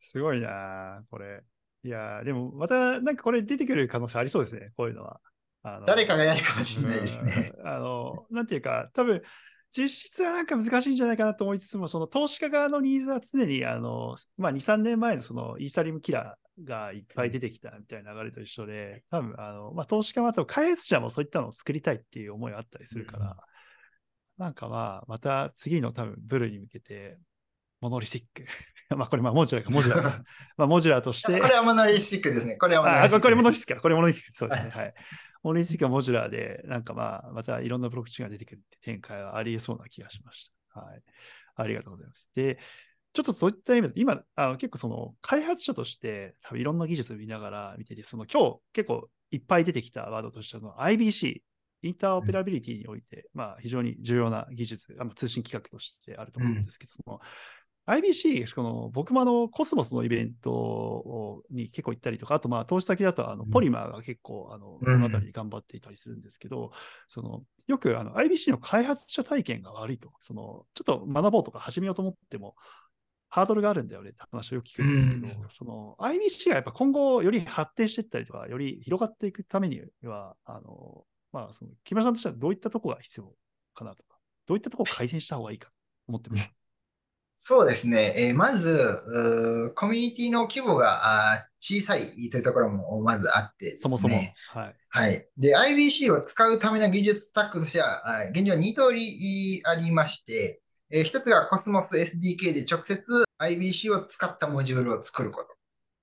[0.00, 1.42] すごいなこれ。
[1.84, 5.20] いやーでもまたなんかこれ出てくる可能性ありそうですね、こういうのは。
[5.62, 7.52] あの誰かがやるかもしれないですね。
[7.58, 9.22] うんあの、なんていうか、多分
[9.76, 23.36] 実質はなんか難しいんじゃないかなと思いつつも、その投資家側のニーズは常に、あの、まあ、2、3年前のそのイーサリアムキラーがいっぱい出てきたみたいな流れと一緒で、多分、あの、まあ、投資家もあと開発者もそういったのを作りたいっていう思いがあったりするから、うん
[24.38, 27.18] なんかまあ、また次の多分ブルに向けて、
[27.80, 28.46] モノリスティック。
[28.96, 30.22] まあ、これまあ、モジュラーか、モジュラーか。
[30.56, 32.56] まあ、モジュラーとして、これはモノリスティックですね。
[32.56, 33.82] これはモノリあ、スティックこれモノリスティックか。
[33.82, 34.36] これモノリスティック。
[34.36, 34.70] そうですね。
[34.70, 34.94] はい。
[35.42, 40.80] モノリスティックはモジュラーで、なんかまあ、またいろんなブロックチェーンが出てくるって展開はありえそうな気がしました。
[40.80, 41.02] はい。
[41.56, 42.28] ありがとうございます。
[42.34, 42.58] で、
[43.12, 51.42] ちょっとそういった意味で、今、あの結構その開発者として、多分いろんな技術を見ながら見てて、その今日結構いっぱい出てきたワードとしての IBC、
[51.82, 57.20] インターオペラビリティにおいて、まあ非常に重要な技術、あの通信規格としてあると思うんですけど、その
[57.86, 63.50] IBC、この僕もあのコスモスのイベントに結構行ったりとか、あとまあ投資先だとあのうん。
[63.50, 64.86] ポリマーが結構あのうん。
[64.86, 66.72] そのあたりに頑張っていたりするんですけど、
[67.06, 72.56] そのよくあの IBC の開発者体験が悪いと、そのちょっと学ぼうとか始めようと思っても、
[73.28, 75.48] ハードルがあるんだよねって話をよく聞くんですけど、うん。
[75.50, 81.04] その IBC がやっぱ今後より発展していったりとか、より広がっていくためには、あの
[81.36, 83.30] まあ、その木村さんとしてはどういったところが必要
[83.74, 84.16] かなとか、
[84.46, 85.74] どういったところを改善した方がいいかと
[86.08, 86.48] 思ってます？
[87.38, 88.14] そうですね。
[88.16, 89.02] えーまず、
[89.76, 93.78] コミュニティの規模が小さいというところもまずあってね。
[93.78, 94.16] そもそも。
[94.16, 94.22] は
[94.68, 94.76] い。
[94.88, 95.28] はい。
[95.36, 105.55] で、IBC を使うための技術スタックとしては、あ現状2通りありまして、えー一つが Cosmos SDK で直接 IBC を使ったモジュールを作ること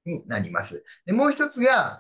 [0.06, 0.84] になります。
[1.06, 2.00] で、もう一つが、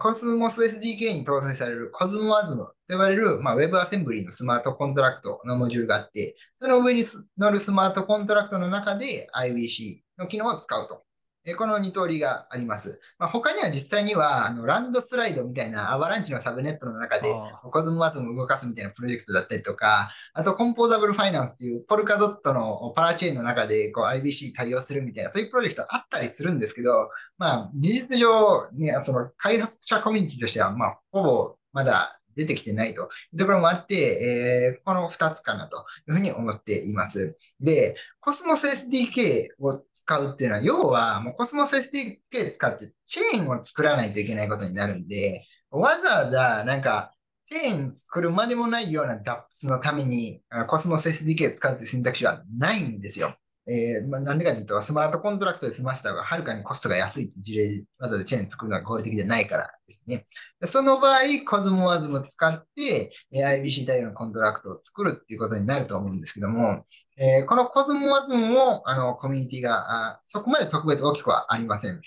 [0.00, 7.04] コスモス SDK に搭載されるコズモアズムと呼ばれる、まあ、WebAssembly のスマートコントラクトのモジュールがあって、その上に
[7.38, 11.02] 乗るスマートコントラクトの中で IBC の機能を使うと。
[11.44, 13.00] えーこの2通りがあります。
[13.18, 37.36] まあ、他には実際には、あの、 Landslide みたいな Avalanche のサブネットの中であ、 CosmWasm を動かすみたいなプロジェクトだったりとか、あと、 Composable Finance っていう Polkadot のパラチェーンの中でこう IBC 対応するみたいな、そういうプロジェクトあったりするんですけど、まあ、事実上、ね、その開発者コミュニティとしては、まあ、ほぼまだ出てきてないというところもあって、えーこの2つかなというふうに思っています。
[37.60, 47.12] で、 Cosmos SDK を使うっていうのは、要は、もうコスモス SDK 使ってチェーンを作らないといけないことになるんで、わざわざ、なんか、
[47.46, 53.36] チェーン作るまでもないような DApps のために、コスモス SDK を使うという選択肢はないんですよ。
[53.68, 60.26] えーまあ、なんでかというと、スマートコントラクトで済ました方がはるかにコストが安いという事例、わざわざチェーン作るのが合理的じゃないからですね。
[60.64, 66.84] その場合、 CosmWasm 使って、IBC 対応のコントラクトを作るっていうことになると思うんですけども、
[67.22, 72.00] えーこの CosmWasm も、あの、コミュニティが、あそこまで特別大きくはありません。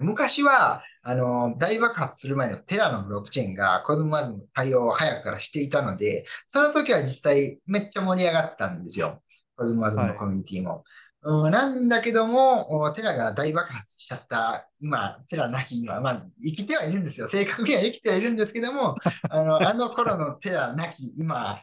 [0.00, 9.22] 昔は、あの、大爆発する前の Terra のブロックチェーンが CosmWasm 対応を早くからしていたので、その時は実際めっちゃ盛り上がってたんですよ。
[9.56, 10.82] コズモワズムのコミュニティも。
[11.22, 17.28] うんなんだけども、テラが大爆発しちゃった、今、テラなき今、まあ、生きてはいるんですよ。
[17.28, 18.96] 正確には生きてはいるんですけども、
[19.30, 21.60] あの、あの頃のテラなき今、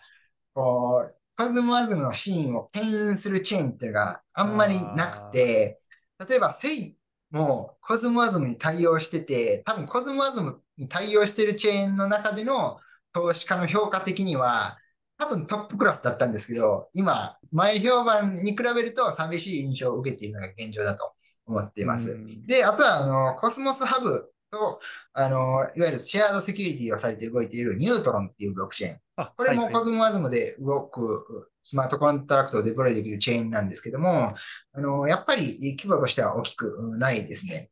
[0.54, 5.80] こう、コズモワズムのシーンを牽引するチェーンっていうのがあんまりなくて、
[6.28, 6.98] 例えば、セイ
[7.32, 12.80] もコズモワズムに対応してて、多分コズモワズムに対応してるチェーンの中での
[13.14, 14.78] 投資家の評価的には、
[15.18, 21.14] 多分トップクラスだったんですけど、今、前評判に比べると寂しい印象を受けているのが現状だと
[21.46, 22.12] 思っています。
[22.12, 24.80] うんで、あとは、あの、コスモスハブと、
[25.14, 28.98] あの、いわゆるシェアードセキュリティをされて動いているニュートロンっていうブロックチェーン。
[29.16, 34.36] あこれもコズモワズムで動くスマートコントラクトをデプロイできるチェーンなんですけども、
[34.74, 37.72] あの、やっぱり規模としては大きくないですね。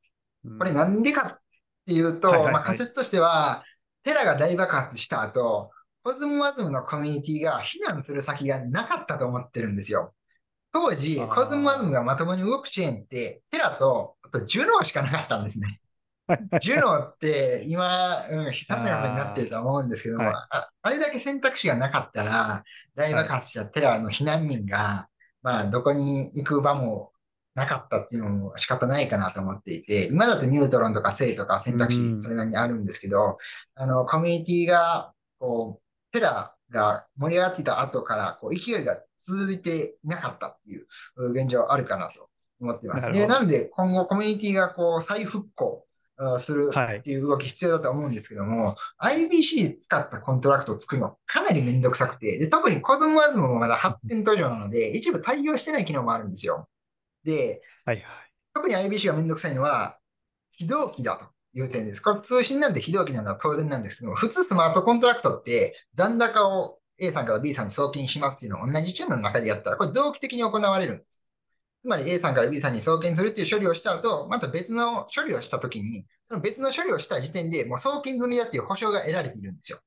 [0.57, 1.39] これなんでかっ
[1.85, 3.63] ていうと、まあ仮説としては、
[4.03, 5.69] テラが大爆発した後、
[6.03, 10.13] コズモワズムのコミュニティが避難する先がなかったと思ってるんですよ。
[10.73, 15.81] 当時コズモワズムがまともに動くチェーンって、テラと、あとジュノーしかなかったんですね。
[16.61, 20.35] ジュノーって今、うん、悲惨なことになってると思うんですけども、はい。
[20.49, 22.63] ああれだけ選択肢がなかったら、
[22.95, 25.07] 大爆発したテラの避難民が、
[25.41, 27.11] まあ、どこに行く場も
[27.55, 32.17] なかったっていうのも仕方ないかなと思っていて、今だとニュートロンとかセイとか選択うん。
[32.17, 33.37] 肢それなりにあるんですけど、
[33.75, 40.87] あの、コミュニティが、こう、テラが盛り上がっていた後から、こう、勢いが続いていなかったっていう
[41.31, 43.11] 現状あるかなと思っています。
[43.11, 45.90] で、なので今後コミュニティがこう、再復興あ
[46.39, 56.67] するはいっていう動き必要だと思うんですけども、IBC 使ったコントラクトを作るのかなりめんどくさくて、で特にコズモワズムもまだ発展途上なので、一部対応してない機能もあるんですよ。
[57.23, 58.05] で、はいはい。
[58.53, 59.97] 特に IBC がめんどくさいのは、
[60.51, 61.25] 非同期だと
[61.57, 62.01] いう点です。
[62.01, 71.20] これ通信なんで非同期なのは当然なんですけども、普通スマートコントラクトって残高を A さんから B さんに送金しますっていうのを同じチェーンの中でやったら、これ同期的に行われるんです。
[71.81, 79.79] つまり A さんから B さんに送金するっていう処理をした後、また別の処理をしたときに、その別の処理をした時点でもう送金済みだっていう保証が得られているんですよ。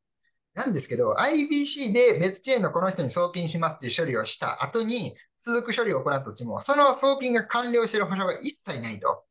[0.55, 9.25] なんですけど、IBC で別チェーンのこの人に送金しますっていう処理をした後に、続く処理を行ったとしても、その送金が完了している保証が一切ないと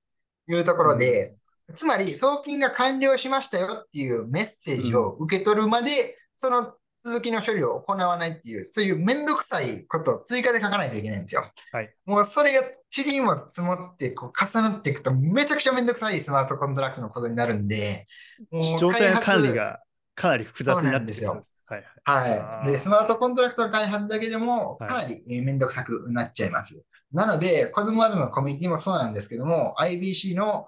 [0.48, 1.36] いうところで、
[1.74, 6.74] つまり送金が完了しましたよっていうメッセージを受け取るまで、その
[7.06, 11.44] 続きの処理を行わないっていう、そういうめんどくさいことを追加で書かないといけないんですよ。
[11.72, 12.62] はいもうそれが
[12.96, 18.08] 塵にも積もってこう重なっていくとめちゃくちゃめんどくさいスマートコントラクトのことになるんで、
[18.52, 19.80] もう状態の管理が
[20.16, 21.54] かなり複雑になってきてそうなんます。
[21.66, 22.40] はいはい。
[22.40, 22.72] はい。
[22.72, 26.82] で、スマートコントラクトの開発だけでもはいかなりえーめんどくさくなっちゃいます。
[27.12, 30.66] なので、コズモワズムのコミュニティもそうなんですけども、IBC の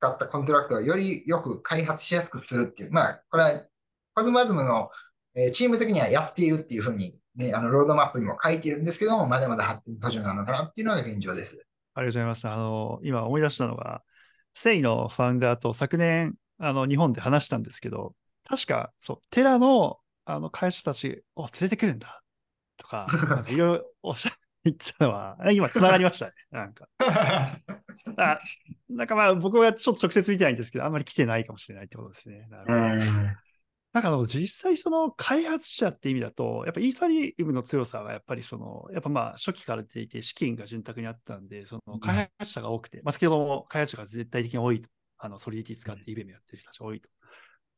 [0.00, 3.64] 使ったコントラクトをよりよく開発しやすくするっていう、まあ、これは
[4.14, 4.90] コズモワズムの
[5.34, 11.66] えーチーム的にはやっているっていうふうに、ね、あのロードマップにも書いているんですけども、まだまだ発展途上なのかなっていうのが現状です。
[11.94, 12.48] ありがとうございます。
[12.48, 14.02] あの、今思い出したのが、
[14.54, 18.14] セイのファウンダーと昨年、あの、日本で話したんですけど、
[18.48, 22.22] 確か、そう、テラの、あの、会社たちを連れてくるんだ、
[22.76, 24.32] とか、なんかいろいろ おっしゃ
[24.64, 26.32] 言ってたのは、今、つながりましたね。
[26.50, 26.88] なんか。
[28.16, 28.38] あ、
[28.88, 32.46] なんかまあ、僕はちょっと直接見てないんですけど、あんまり来てないかもしれないってことですね。
[32.48, 33.36] なるほどうん
[33.94, 47.08] なんかあの実際その開発者って意味だと、やっぱイーサリウムの強さはやっぱりその、やっぱまあ初期から出ていて資金が潤沢にあったんで、その開発者が多くて、まあ先ほども開発者が絶対的に多いと、あのソリディティ使って IBM やってる人たちが多いと。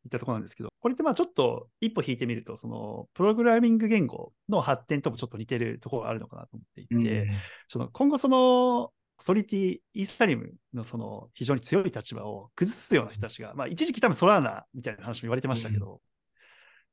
[0.06, 7.28] いったところなんですけど、これってまあちょっと一歩引いてみると、そのプログラミング言語の発展ともちょっと似てるところがあるのかなと思っていて、
[7.68, 16.00] その今後そのソリティ、イーサリウムのその非常に強い立場を崩すような人たちが、まあ一時期多分ソラーナみたいな話も言われてましたけど、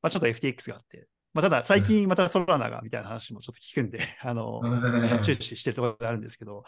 [0.02, 4.62] まあちょっと FTX があって、まあただ最近またソラーナがみたいな話もちょっと聞くんで、 あの、
[5.20, 6.64] 注視してるところがあるんですけど、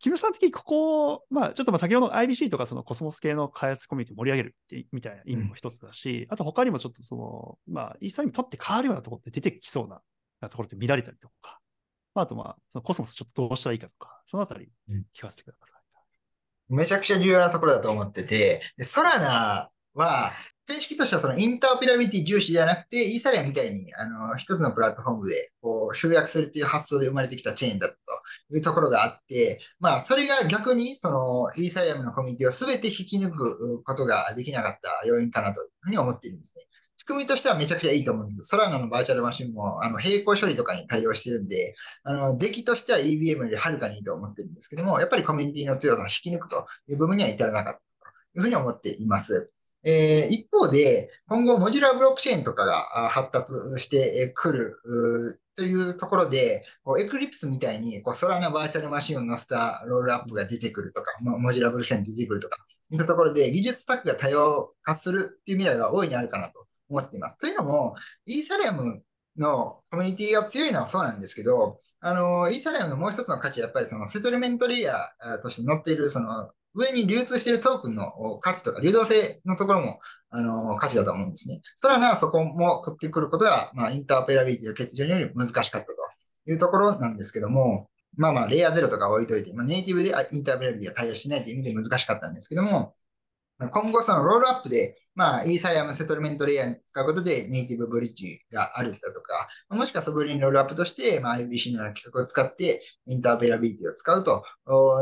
[0.00, 10.00] 木村さん的にここ、まあちょっとまあ先ほどの IBC とかそのコスモス系の開発コミュニティを盛り上げるってみたいな意味も一つだし、あと他にもちょっとその、まあイーサリウム取って変わるようなところって出てきそうな
[10.48, 11.60] ところって見られたりとか、
[12.16, 14.70] まあ、あとまあ、そのコスモスちょっとどうしたらいいかとか、そのあたり
[15.14, 16.74] 聞かせてください。
[16.74, 20.32] めちゃくちゃ重要なところだと思ってて、でソラナは、
[20.66, 27.94] 形式としてはそのインターオペラビリティ重視じゃなくて、イーサリアムみたいに、あの、一つのプラットフォームで、こう、集約するっていう発想で生まれてきたチェーンだと
[28.50, 36.62] いうところがあって、まあ、それが逆に、その、イーサリアムのコミュニティを全て引き抜くことができなかった要因かなというふうに思っているんですね。
[37.06, 38.48] し組みとしてはめちゃくちゃいいと思うんです。
[38.48, 49.50] ソラナのバーチャルマシンも、あの、並行処理とかに対応してるんで、あの、出来としては EVM よりはるかにいいと思ってるんですけども、やっぱりコミュニティの強さを引き抜くという部分には至らなかったというふうに思っています。
[49.84, 56.64] えー、一方で、今後、モジュラーブロックチェーンとかが発達してくるというところで、
[56.98, 62.58] エクリプスみたいにこうソラナバーチャルマシンを載せたロールアップが出てくるとか、モジュラーブロックチェーン出てくるとか、
[62.90, 67.38] いったところで技術スタックが多様化するっていう未来が大いにあるかなと思っています。
[67.38, 69.02] というのも、イーサリアム
[69.36, 79.98] のコミュニティが強いのはそうなんですけど、あの、イーサリアムのもう一つの価値はやっぱりそのセトルメントレイヤーとして載っているその上に流通しているトークンの価値とか流動性のところも、
[80.30, 81.62] あの、価値だと思うんですね。
[81.76, 85.94] それはな、そこも取ってくることが、まあ、インターペラビリティの欠如により難しかったと
[86.46, 92.94] いうところなんですけども、まあまあ、レイヤー0とか置いといて、まあ、ネイティブでインターオペラビリティが対応しないという意味で難しかったんですけども、
[93.58, 104.44] 今後そのロールアップで、まあ、イーサリアムセトルメントレイヤーに使うことでネイティブブリッジがあるだとか、もしくはソブリンロールアップとして、まあ、IBC のような規格を使ってインターオペラビリティを使うと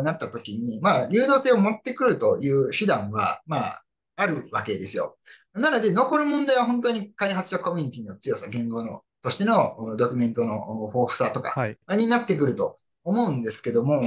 [0.03, 3.83] なったときに、まあ、流動性を持ってくるという手段は、まあ、
[4.17, 5.17] あるわけですよ。
[5.55, 11.55] なので、残る問題は本当に開発者コミュニティの強さ、言語のとしてのドキュメントの豊富さとか
[11.97, 14.01] になってくると思うんですけども、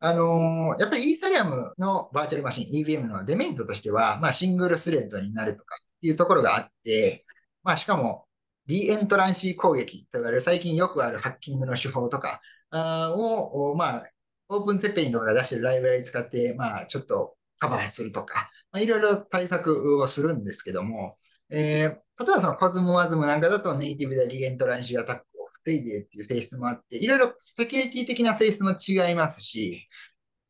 [0.00, 7.24] あのー、やっぱりイーサリアムのバーチャルマシン、EVM のデメリットとしては、まあ、シングルスレッドになるとかっていうところがあって、
[7.62, 8.26] まあ、しかも、
[8.66, 12.40] リエントランシー攻撃と言われる最近よくあるハッキングの手法とか
[12.72, 14.04] を、まあ、
[14.48, 21.16] オープンツェッペリンとかが出してるライブラリ使って、まあ、ちょっとカバーするとか、まあ、いろいろ対策をするんですけども、
[21.50, 25.26] えー、例えばそのコズモワズムなんかだとネイティブでリエントランシーアタック
[25.64, 29.88] 防いでるっていう性質もあって、いろいろセキュリティ的な性質も違いますし、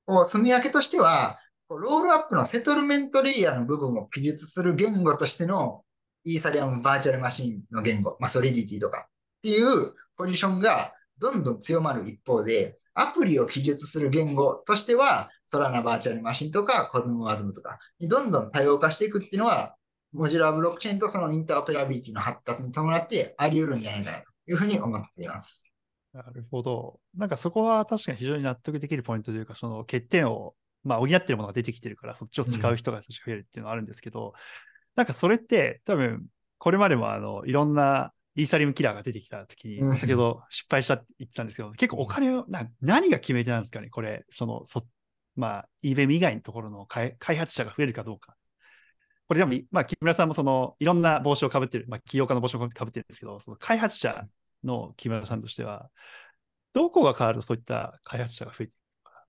[0.06, 1.38] こう、住み分けとしては、
[1.68, 5.84] ロールアップのセトルメントレイヤーの部分を記述する言語としての
[6.24, 19.76] イーサリアムバーチャルマシンの言語、まあ、ソリディティとかっていうポジションがどんどん強まる一方で、アプリを記述する言語としては、ソラナバーチャルマシンとかコズモワズムとかにどんどん多様化していくっていうのは、
[20.12, 24.29] モジュラーブロックチェーンとそのインターオペラビリティの発達に伴ってあり得るんじゃないかなと。
[24.50, 25.64] いうふうに思っています。
[26.12, 26.98] なるほど。
[27.16, 34.32] なんかそこは確かに非常に納得できるポイントというか、その欠点を、まあ、補ってるものが出てきてるから、そっちを使う人が増えるっていうのはあるんですけど、うん、
[34.96, 36.26] なんかそれって多分、
[36.58, 44.84] これまでもあのいろんなイーサリムキラーが出てきたときに、うん、先ほど失敗したって言ってたんですけど、結構お金を、な何が決め手なんですかね、これ、その、そ
[45.36, 48.36] まあ、イーベム以外のところの開発者が増えるかどうか。
[49.28, 54.26] これでも、まあ、木村さんもその、いろんな帽子をかぶってる、まあ、起業家の帽子をかぶってるんですけど、その開発者
[54.64, 55.90] の木村さんとしては、
[56.72, 59.26] どこが変わるそういった開発者が増えていくか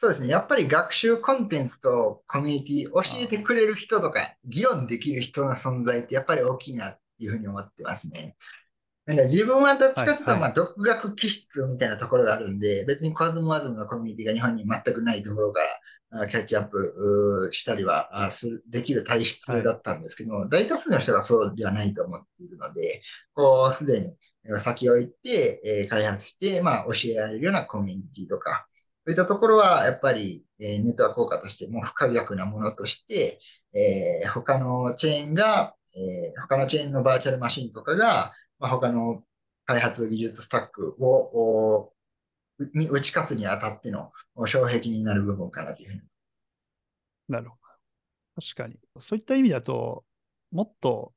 [0.00, 0.28] そうですね。
[0.28, 8.36] やっぱり学習コンテンツとコミュニティ、教えてくれる人とか、議論できる人の存在ってやっぱり大きいなっていうふうに思ってますね。
[9.06, 15.60] なんか自分はどっちかというと、まあ、独学気質みたいなところがあるんで、別にコズモワズムのコミュニティが日本に全くないところか
[16.10, 23.02] らキャッチアップしたりはするできる体質だったんですけども、大多数の人がそうではないと思っているので、
[23.34, 24.18] こう、すでに
[24.58, 28.66] 先を行って、えー、開発して、まあ、教えられるようなコミュニティとか、
[29.04, 33.40] そういったところは、やっぱり、えー、ネットワーク効果としても不可逆なものとして、
[33.74, 39.22] えー、他のチェーンが、えー、他のチェーンのバーチャルマシンとかが、まあ、他の
[39.66, 41.92] 開発技術スタックを、
[42.74, 44.12] に打ち勝つにあたっての
[44.46, 46.00] 障壁になる部分かなというふうに。
[47.28, 48.42] なるほど。
[48.42, 48.78] 確かに。
[49.00, 50.04] そういった意味だと、
[50.50, 51.12] もっと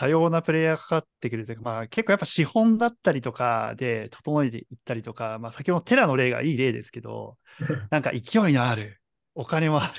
[0.00, 7.36] 多様なプレイヤーがかかってくるというか、まあ、結構やっぱ資本だったりとかで整えていったりとか、まあ、先ほどテラの例がいい例ですけど、
[7.90, 8.98] なんか勢いのある、
[9.34, 9.92] お金もある、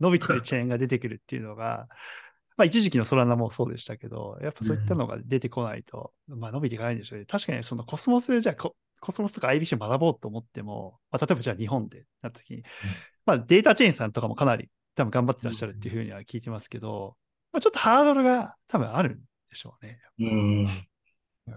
[0.00, 1.88] 伸びてるチェーンが出てくるっていうのが、
[2.58, 7.24] まあ一時期のソラナもそうでしたけど、やっぱそういったのが出てこないと、うん、まあ伸びていかないんでしょうね。
[7.24, 12.64] 確かにそのコスモスでじゃあココスモスとか IBC を学ぼうと思っても、まあ、例えばじゃあ日本でなった時に、うん、
[13.24, 17.16] まあデータチェーンさんとかもかなり多分頑張ってらっしゃるっていうふうには聞いてますけど、
[17.52, 20.00] まあ、ちょっとハードルが多分あるでしょうね。
[20.18, 20.66] うん。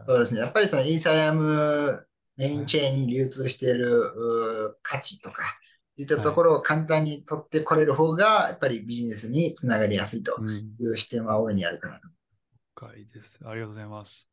[0.07, 0.39] そうですね。
[0.41, 2.07] やっぱりそのイーサリアム
[2.37, 5.43] メインチェーンに流通している価値とか、
[5.97, 10.41] いったところを簡単に取ってこれる方が、やっぱりビジネスにつながりやすいと
[10.79, 12.07] いう視点は大いにあるかなと。
[12.75, 13.39] 深いです。
[13.43, 14.27] ありがとうございます。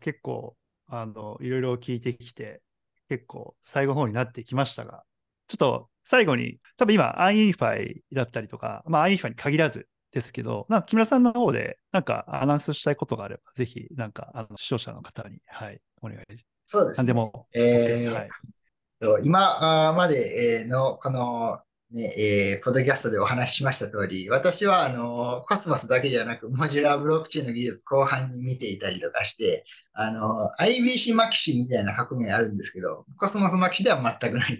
[0.00, 0.56] 結構、
[0.88, 2.62] あの、いろいろ聞いてきて、
[3.08, 5.04] 結構最後の方になってきましたが、
[5.46, 16.44] ちょっと最後に、多分今、 UnUniFi だったりとか、まあ、 UnUniFi に限らず、ですけど、なんか木村さんの方で、なんかアナウンスしたいことがあれば、ぜひ、なんか、あの視聴者の方に、はい、お願いします。
[16.68, 17.02] そうですね。
[17.02, 21.60] 何でも、えー、はい、今までのこの
[21.92, 34.58] ね、えー、ポッドキャストでお話ししました通り、私は、あの、コスモスだけじゃなく、モジュラーブロックチェーンの技術広範に見ていたりとかして、あの、IBC マキシみたいな革命あるんですけど、コスモスマキシでは全くない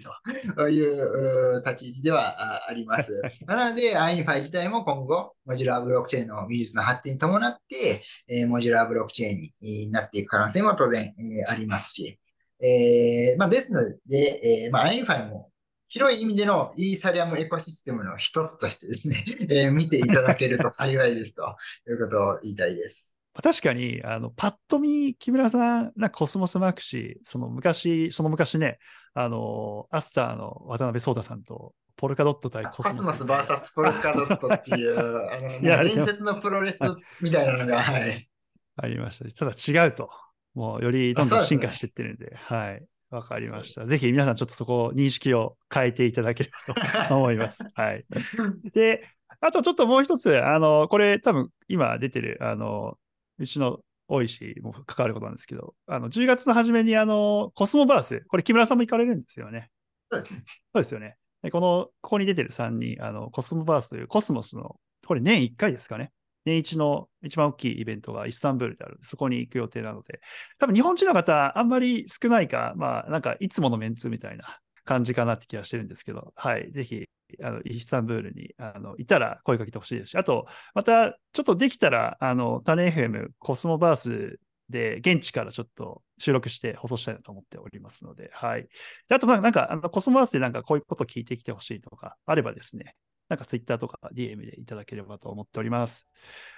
[0.55, 3.21] という立ち位置ではあります。
[3.45, 12.19] なので、 UnUniFi 自体も今後、モジュラーブロックチェーンの技術の発展に伴って、えー、モジュラーブロックチェーンになっていく可能性も当然、えー、ありますし、
[12.61, 15.51] えー、まあ、ですので、えー、まあ、 UnUniFi も
[15.89, 21.55] 広い意味でのイーサリアムエコシステムの一つとしてですね、 えー、見ていただけると幸いですと
[21.89, 23.13] いうことを言いたいです。
[23.41, 28.79] 確かに、あの、パッと見、木村さん、なコスモスマキシ、その昔、その昔ね、
[29.13, 32.97] あの、アスターの渡辺壮太さんと、ポルカドット対コスモス。
[32.97, 34.97] コスモス VS ポルカドットっていう、
[35.31, 36.79] あの、伝説のプロレス
[37.21, 38.27] みたいなのが、はい。
[38.75, 40.09] ありました、ただ違うと。
[40.55, 42.83] もうよりどんどん進化していってるんで、でね、はい。
[43.09, 43.85] わかりました。
[43.85, 47.63] ぜひ皆さんちょっとそこ認識を変えていただければと 思います。
[47.73, 48.05] はい。
[48.73, 49.07] で、
[49.39, 52.97] あとちょっともう一つ、あの、これ多分今出てる、あの、
[53.37, 59.69] うちの大石も関わることなんですけど、あの、10月の初めにあの、コスモバース、これ木村さんも行かれるんですよね。
[60.11, 60.43] そうですね。
[60.73, 61.17] そうですよね。
[61.51, 66.11] この、ここに出てる3人、あの、コスモバースというコスモスの、これ年1回ですかね。
[66.47, 68.99] 年一の一番大きいイベントがイスタンブールである。
[69.03, 70.21] そこに行く予定なので、
[70.59, 77.05] 多分日本人の方、あんまり少ないか、まあ、なんかいつものメンツみたいな感じかなって気がしてるんですけど、はい、ぜひ、
[77.43, 88.67] あのイスタンブールにあのいたら声かけてほしいですし、あと、またちょっとできたら、あの、タネ FM コスモバースで、現地からちょっと収録して放送したいなと思っておりますので、はい。
[89.09, 92.95] であと、なんか、あのコスモバースでなんかこういうこと聞いてきてほしいとかあればですね、
[93.29, 96.07] なんかツイッターとか DM でいただければと思っております。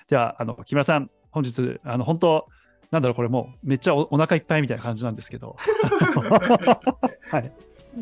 [0.07, 2.47] では、あの木村さん、本日、あの本当、
[2.91, 5.55] なんだろう、これもうめっちゃおお腹いっぱいみたいな感じなんですけど、
[7.29, 7.51] はい、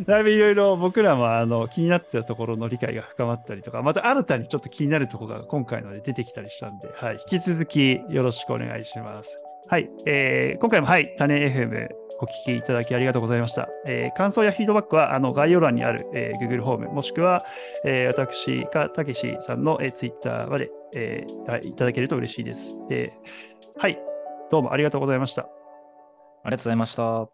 [0.06, 9.47] だいぶいろいろ僕らもあの気になってたところの理解が深まったりとか、また新たにちょっと気になるところが今回ので出てきたりしたんで、はい、引き続きよろしくお願いします。
[9.70, 11.90] はい、えー、今回も、はい、種 FM
[12.22, 13.68] お聞きいただきありがとうございました。
[13.86, 17.44] えー、感想やフィードバックはあの概要欄にある、えー、Google ホーム、もしくは、
[17.84, 23.82] えー、私かたけしさんの、えー、Twitter まで、えー、いただけると嬉しいです、えー。
[23.82, 24.00] はい、
[24.50, 25.44] どうもありがとうございました。
[25.44, 25.48] あ
[26.46, 27.30] りがとうございました。